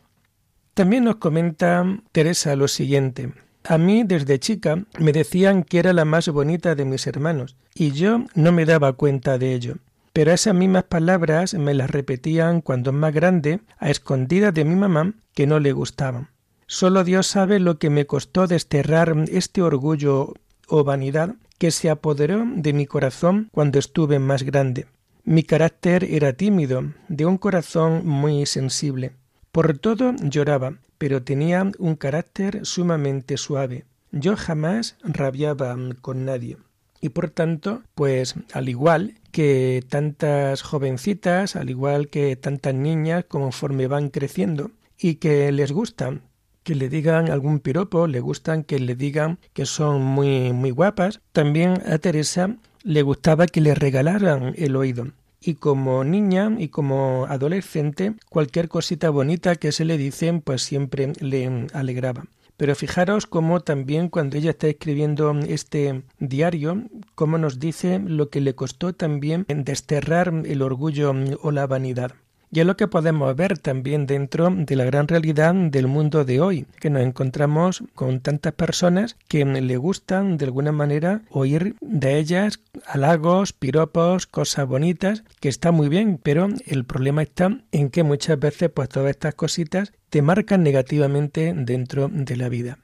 También 0.74 1.04
nos 1.04 1.18
comenta 1.18 1.86
Teresa 2.12 2.56
lo 2.56 2.68
siguiente. 2.68 3.34
A 3.64 3.78
mí 3.78 4.06
desde 4.06 4.40
chica 4.40 4.84
me 4.98 5.12
decían 5.12 5.64
que 5.64 5.78
era 5.78 5.94
la 5.94 6.06
más 6.06 6.30
bonita 6.30 6.74
de 6.74 6.86
mis 6.86 7.06
hermanos, 7.06 7.56
y 7.76 7.92
yo 7.92 8.26
no 8.34 8.52
me 8.52 8.66
daba 8.66 8.94
cuenta 8.94 9.38
de 9.38 9.54
ello 9.54 9.76
pero 10.18 10.32
esas 10.32 10.56
mismas 10.56 10.86
palabras 10.86 11.54
me 11.54 11.76
las 11.76 11.92
repetían 11.92 12.62
cuando 12.62 12.92
más 12.92 13.14
grande, 13.14 13.60
a 13.78 13.92
escondidas 13.92 14.52
de 14.52 14.66
mi 14.66 14.76
mamá, 14.76 15.14
que 15.36 15.46
no 15.46 15.60
le 15.60 15.74
gustaban. 15.74 16.30
Solo 16.66 17.04
Dios 17.04 17.28
sabe 17.28 17.60
lo 17.60 17.78
que 17.78 17.92
me 17.92 18.08
costó 18.08 18.48
desterrar 18.48 19.14
este 19.32 19.62
orgullo 19.62 20.34
o 20.68 20.84
vanidad 20.84 21.36
que 21.60 21.70
se 21.70 21.92
apoderó 21.92 22.48
de 22.56 22.74
mi 22.74 22.88
corazón 22.88 23.50
cuando 23.52 23.78
estuve 23.78 24.18
más 24.18 24.42
grande. 24.42 24.88
Mi 25.24 25.44
carácter 25.44 26.04
era 26.06 26.34
tímido, 26.34 26.94
de 27.10 27.28
un 27.28 27.38
corazón 27.38 28.02
muy 28.08 28.48
sensible. 28.48 29.12
Por 29.52 29.78
todo 29.78 30.16
lloraba, 30.20 30.80
pero 30.98 31.22
tenía 31.22 31.72
un 31.78 31.96
carácter 31.96 32.66
sumamente 32.66 33.38
suave. 33.38 33.86
Yo 34.12 34.36
jamás 34.36 34.98
rabiaba 35.04 35.78
con 36.02 36.26
nadie 36.26 36.58
y 37.02 37.10
por 37.10 37.30
tanto, 37.30 37.84
pues 37.96 38.36
al 38.54 38.70
igual 38.70 39.16
que 39.38 39.84
tantas 39.88 40.64
jovencitas, 40.64 41.56
al 41.56 41.70
igual 41.70 42.08
que 42.08 42.36
tantas 42.36 42.74
niñas, 42.74 43.26
conforme 43.28 43.86
van 43.86 44.10
creciendo 44.10 44.72
y 44.98 45.16
que 45.22 45.52
les 45.52 45.72
gustan 45.72 46.24
que 46.64 46.74
le 46.74 46.90
digan 46.90 47.30
algún 47.30 47.60
piropo, 47.60 48.08
le 48.08 48.20
gustan 48.20 48.64
que 48.64 48.80
le 48.80 48.96
digan 48.96 49.38
que 49.54 49.68
son 49.68 50.02
muy 50.02 50.54
muy 50.54 50.72
guapas, 50.72 51.20
también 51.34 51.84
a 51.86 52.00
Teresa 52.00 52.56
le 52.82 53.04
gustaba 53.04 53.46
que 53.46 53.62
le 53.62 53.76
regalaran 53.76 54.56
el 54.58 54.76
oído. 54.76 55.10
Y 55.40 55.54
como 55.54 56.04
niña 56.04 56.56
y 56.58 56.70
como 56.70 57.28
adolescente, 57.30 58.16
cualquier 58.30 58.70
cosita 58.70 59.12
bonita 59.12 59.56
que 59.58 59.72
se 59.72 59.86
le 59.86 60.00
dicen, 60.00 60.42
pues 60.42 60.64
siempre 60.64 61.14
le 61.20 61.68
alegraba. 61.74 62.26
Pero 62.58 62.76
fijaros 62.76 63.28
cómo 63.28 63.60
también 63.62 64.10
cuando 64.10 64.36
ella 64.38 64.50
está 64.50 64.68
escribiendo 64.68 65.32
este 65.48 66.04
diario, 66.20 66.84
cómo 67.14 67.38
nos 67.38 67.60
dice 67.60 68.00
lo 68.00 68.30
que 68.30 68.42
le 68.42 68.56
costó 68.56 68.94
también 68.94 69.46
desterrar 69.48 70.34
el 70.46 70.62
orgullo 70.64 71.14
o 71.42 71.52
la 71.52 71.68
vanidad. 71.68 72.14
Y 72.52 72.62
es 72.62 72.66
lo 72.66 72.78
que 72.78 72.88
podemos 72.88 73.36
ver 73.36 73.58
también 73.58 74.08
dentro 74.08 74.50
de 74.50 74.76
la 74.76 74.86
gran 74.86 75.08
realidad 75.08 75.54
del 75.54 75.88
mundo 75.88 76.24
de 76.24 76.40
hoy, 76.40 76.66
que 76.80 76.90
nos 76.90 77.02
encontramos 77.02 77.84
con 77.94 78.22
tantas 78.22 78.54
personas 78.54 79.18
que 79.28 79.44
le 79.44 79.78
gustan 79.78 80.38
de 80.38 80.46
alguna 80.46 80.72
manera 80.72 81.24
oír 81.30 81.76
de 81.82 82.18
ellas 82.18 82.60
halagos, 82.86 83.52
piropos, 83.52 84.28
cosas 84.28 84.66
bonitas, 84.68 85.24
que 85.42 85.50
está 85.50 85.72
muy 85.72 85.90
bien, 85.90 86.20
pero 86.22 86.48
el 86.66 86.86
problema 86.86 87.24
está 87.24 87.58
en 87.72 87.90
que 87.90 88.04
muchas 88.04 88.40
veces 88.40 88.70
pues 88.74 88.90
todas 88.90 89.10
estas 89.10 89.36
cositas 89.36 89.92
te 90.10 90.22
marcan 90.22 90.64
negativamente 90.64 91.54
dentro 91.54 92.10
de 92.10 92.38
la 92.38 92.48
vida. 92.48 92.80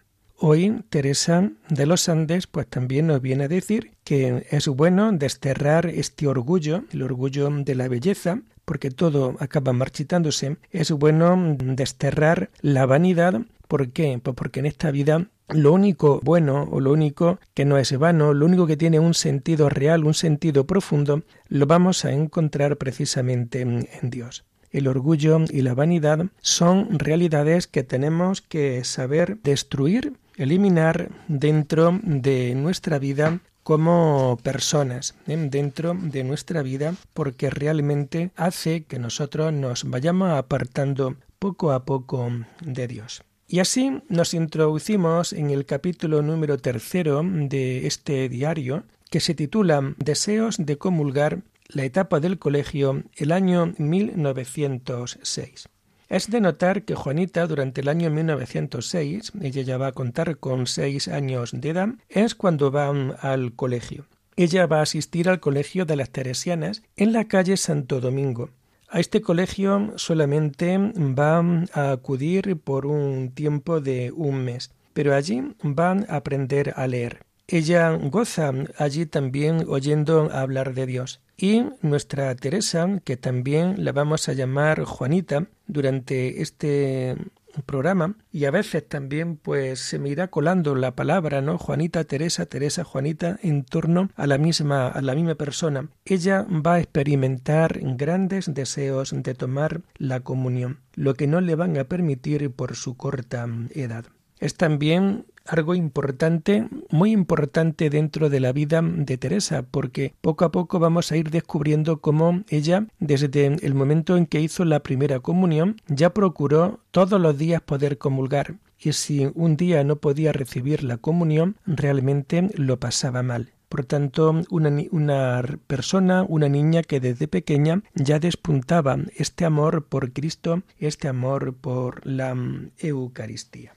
Hoy 0.45 0.83
Teresa 0.89 1.51
de 1.69 1.85
los 1.85 2.09
Andes 2.09 2.47
pues 2.47 2.67
también 2.67 3.07
nos 3.07 3.21
viene 3.21 3.45
a 3.45 3.47
decir 3.47 3.91
que 4.03 4.45
es 4.49 4.67
bueno 4.67 5.13
desterrar 5.13 5.85
este 5.85 6.27
orgullo, 6.27 6.83
el 6.91 7.01
orgullo 7.01 7.49
de 7.49 7.75
la 7.75 7.87
belleza, 7.87 8.41
porque 8.65 8.91
todo 8.91 9.35
acaba 9.39 9.73
marchitándose, 9.73 10.57
es 10.71 10.91
bueno 10.91 11.55
desterrar 11.59 12.49
la 12.61 12.85
vanidad. 12.85 13.41
¿Por 13.67 13.89
qué? 13.89 14.19
Pues 14.21 14.35
porque 14.35 14.59
en 14.59 14.65
esta 14.65 14.91
vida 14.91 15.27
lo 15.49 15.73
único 15.73 16.19
bueno 16.23 16.67
o 16.71 16.79
lo 16.79 16.91
único 16.91 17.39
que 17.53 17.65
no 17.65 17.77
es 17.77 17.97
vano, 17.97 18.33
lo 18.33 18.45
único 18.45 18.67
que 18.67 18.77
tiene 18.77 18.99
un 18.99 19.13
sentido 19.13 19.69
real, 19.69 20.05
un 20.05 20.13
sentido 20.13 20.65
profundo, 20.65 21.23
lo 21.47 21.65
vamos 21.65 22.05
a 22.05 22.11
encontrar 22.11 22.77
precisamente 22.77 23.61
en 23.61 24.09
Dios. 24.09 24.45
El 24.71 24.87
orgullo 24.87 25.39
y 25.51 25.61
la 25.61 25.75
vanidad 25.75 26.25
son 26.41 26.97
realidades 26.97 27.67
que 27.67 27.83
tenemos 27.83 28.41
que 28.41 28.83
saber 28.83 29.37
destruir, 29.43 30.13
eliminar 30.35 31.09
dentro 31.27 31.99
de 32.01 32.55
nuestra 32.55 32.97
vida 32.97 33.39
como 33.63 34.37
personas 34.43 35.15
¿eh? 35.27 35.37
dentro 35.49 35.95
de 35.99 36.23
nuestra 36.23 36.61
vida 36.61 36.95
porque 37.13 37.49
realmente 37.49 38.31
hace 38.35 38.83
que 38.83 38.99
nosotros 38.99 39.51
nos 39.53 39.89
vayamos 39.89 40.31
apartando 40.31 41.15
poco 41.39 41.71
a 41.71 41.85
poco 41.85 42.29
de 42.61 42.87
Dios. 42.87 43.23
Y 43.47 43.59
así 43.59 44.01
nos 44.09 44.33
introducimos 44.33 45.33
en 45.33 45.49
el 45.49 45.65
capítulo 45.65 46.21
número 46.21 46.57
tercero 46.57 47.21
de 47.23 47.87
este 47.87 48.29
diario 48.29 48.83
que 49.09 49.19
se 49.19 49.35
titula 49.35 49.93
Deseos 49.97 50.57
de 50.57 50.77
comulgar 50.77 51.43
la 51.67 51.83
etapa 51.83 52.19
del 52.19 52.39
colegio 52.39 53.03
el 53.15 53.31
año 53.31 53.73
1906. 53.77 55.69
Es 56.13 56.29
de 56.29 56.41
notar 56.41 56.83
que 56.83 56.93
Juanita 56.93 57.47
durante 57.47 57.81
el 57.81 57.89
año 57.89 58.11
1906, 58.11 59.31
ella 59.41 59.63
ya 59.63 59.79
va 59.79 59.87
a 59.87 59.91
contar 59.93 60.37
con 60.37 60.67
seis 60.67 61.07
años 61.07 61.49
de 61.53 61.69
edad, 61.69 61.89
es 62.07 62.35
cuando 62.35 62.71
va 62.71 62.89
al 63.19 63.53
colegio. 63.53 64.05
Ella 64.35 64.67
va 64.67 64.77
a 64.77 64.83
asistir 64.83 65.27
al 65.27 65.39
colegio 65.39 65.85
de 65.85 65.95
las 65.95 66.11
Teresianas 66.11 66.83
en 66.97 67.13
la 67.13 67.27
calle 67.27 67.57
Santo 67.57 67.99
Domingo. 67.99 68.51
A 68.89 68.99
este 68.99 69.21
colegio 69.21 69.93
solamente 69.95 70.77
va 70.77 71.39
a 71.73 71.91
acudir 71.93 72.57
por 72.57 72.85
un 72.85 73.31
tiempo 73.31 73.81
de 73.81 74.11
un 74.11 74.45
mes, 74.45 74.69
pero 74.93 75.15
allí 75.15 75.55
van 75.63 76.05
a 76.09 76.17
aprender 76.17 76.75
a 76.75 76.85
leer. 76.85 77.25
Ella 77.47 77.89
goza 77.89 78.51
allí 78.77 79.07
también 79.07 79.65
oyendo 79.67 80.29
hablar 80.31 80.75
de 80.75 80.85
Dios. 80.85 81.21
Y 81.37 81.65
nuestra 81.81 82.35
Teresa, 82.35 82.99
que 83.03 83.17
también 83.17 83.83
la 83.83 83.91
vamos 83.91 84.29
a 84.29 84.33
llamar 84.33 84.83
Juanita 84.83 85.47
durante 85.67 86.41
este 86.41 87.15
programa. 87.61 88.15
Y 88.31 88.45
a 88.45 88.51
veces 88.51 88.87
también 88.87 89.37
pues 89.37 89.79
se 89.79 89.99
me 89.99 90.09
irá 90.09 90.27
colando 90.27 90.75
la 90.75 90.95
palabra 90.95 91.41
no 91.41 91.57
Juanita 91.57 92.03
Teresa 92.03 92.45
Teresa 92.45 92.83
Juanita 92.83 93.37
en 93.43 93.63
torno 93.63 94.09
a 94.15 94.27
la 94.27 94.37
misma 94.37 94.87
a 94.87 95.01
la 95.01 95.15
misma 95.15 95.35
persona. 95.35 95.89
Ella 96.05 96.45
va 96.49 96.75
a 96.75 96.79
experimentar 96.79 97.79
grandes 97.81 98.53
deseos 98.53 99.13
de 99.15 99.33
tomar 99.35 99.81
la 99.97 100.21
comunión 100.21 100.79
lo 100.95 101.13
que 101.15 101.27
no 101.27 101.41
le 101.41 101.55
van 101.55 101.77
a 101.77 101.85
permitir 101.85 102.51
por 102.51 102.75
su 102.75 102.95
corta 102.97 103.47
edad 103.71 104.05
es 104.39 104.55
también 104.55 105.25
algo 105.45 105.75
importante, 105.75 106.67
muy 106.89 107.11
importante 107.11 107.89
dentro 107.89 108.29
de 108.29 108.39
la 108.39 108.53
vida 108.53 108.81
de 108.83 109.17
Teresa, 109.17 109.63
porque 109.63 110.13
poco 110.21 110.45
a 110.45 110.51
poco 110.51 110.79
vamos 110.79 111.11
a 111.11 111.17
ir 111.17 111.29
descubriendo 111.29 111.99
cómo 111.99 112.43
ella, 112.49 112.87
desde 112.99 113.45
el 113.45 113.73
momento 113.73 114.17
en 114.17 114.25
que 114.25 114.41
hizo 114.41 114.65
la 114.65 114.81
primera 114.81 115.19
comunión, 115.19 115.77
ya 115.87 116.13
procuró 116.13 116.79
todos 116.91 117.19
los 117.19 117.37
días 117.37 117.61
poder 117.61 117.97
comulgar. 117.97 118.55
y 118.79 118.91
si 118.91 119.31
un 119.35 119.55
día 119.55 119.83
no 119.85 119.95
podía 119.95 120.33
recibir 120.33 120.83
la 120.83 120.97
comunión, 120.97 121.55
realmente 121.65 122.49
lo 122.55 122.79
pasaba 122.79 123.23
mal. 123.23 123.53
Por 123.69 123.85
tanto, 123.85 124.43
una, 124.51 125.43
persona, 125.65 126.23
una 126.27 126.47
niña 126.47 126.83
que 126.83 126.99
desde 126.99 127.27
pequeña 127.27 127.81
ya 127.95 128.19
despuntaba 128.19 128.97
este 129.15 129.45
amor 129.45 129.85
por 129.85 130.11
Cristo, 130.13 130.61
este 130.77 131.07
amor 131.07 131.55
por 131.55 132.05
la 132.05 132.35
mm, 132.35 132.71
Eucaristía. 132.77 133.73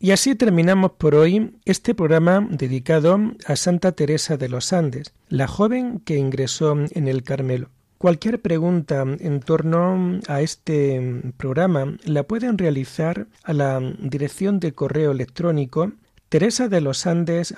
Y 0.00 0.12
así 0.12 0.36
terminamos 0.36 0.92
por 0.92 1.16
hoy 1.16 1.56
este 1.64 1.92
programa 1.92 2.46
dedicado 2.48 3.18
a 3.46 3.56
Santa 3.56 3.92
Teresa 3.92 4.36
de 4.36 4.48
los 4.48 4.72
Andes, 4.72 5.12
la 5.28 5.48
joven 5.48 5.98
que 5.98 6.16
ingresó 6.16 6.76
en 6.90 7.08
el 7.08 7.24
Carmelo. 7.24 7.68
Cualquier 7.98 8.40
pregunta 8.40 9.02
en 9.02 9.40
torno 9.40 10.20
a 10.28 10.40
este 10.40 11.32
programa 11.36 11.96
la 12.04 12.22
pueden 12.22 12.56
realizar 12.56 13.26
a 13.42 13.52
la 13.52 13.80
dirección 13.98 14.60
de 14.60 14.72
correo 14.72 15.10
electrónico 15.10 15.90
teresa 16.28 16.68
de 16.68 16.80
los 16.80 17.04
Andes 17.06 17.52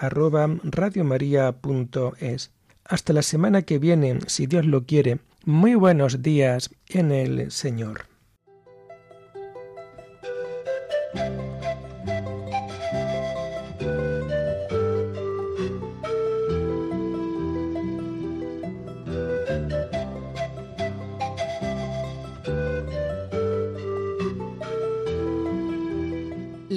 Hasta 2.84 3.12
la 3.12 3.22
semana 3.22 3.62
que 3.62 3.78
viene, 3.78 4.18
si 4.28 4.46
Dios 4.46 4.64
lo 4.64 4.86
quiere. 4.86 5.18
Muy 5.44 5.74
buenos 5.74 6.22
días 6.22 6.70
en 6.88 7.12
el 7.12 7.50
Señor. 7.50 8.09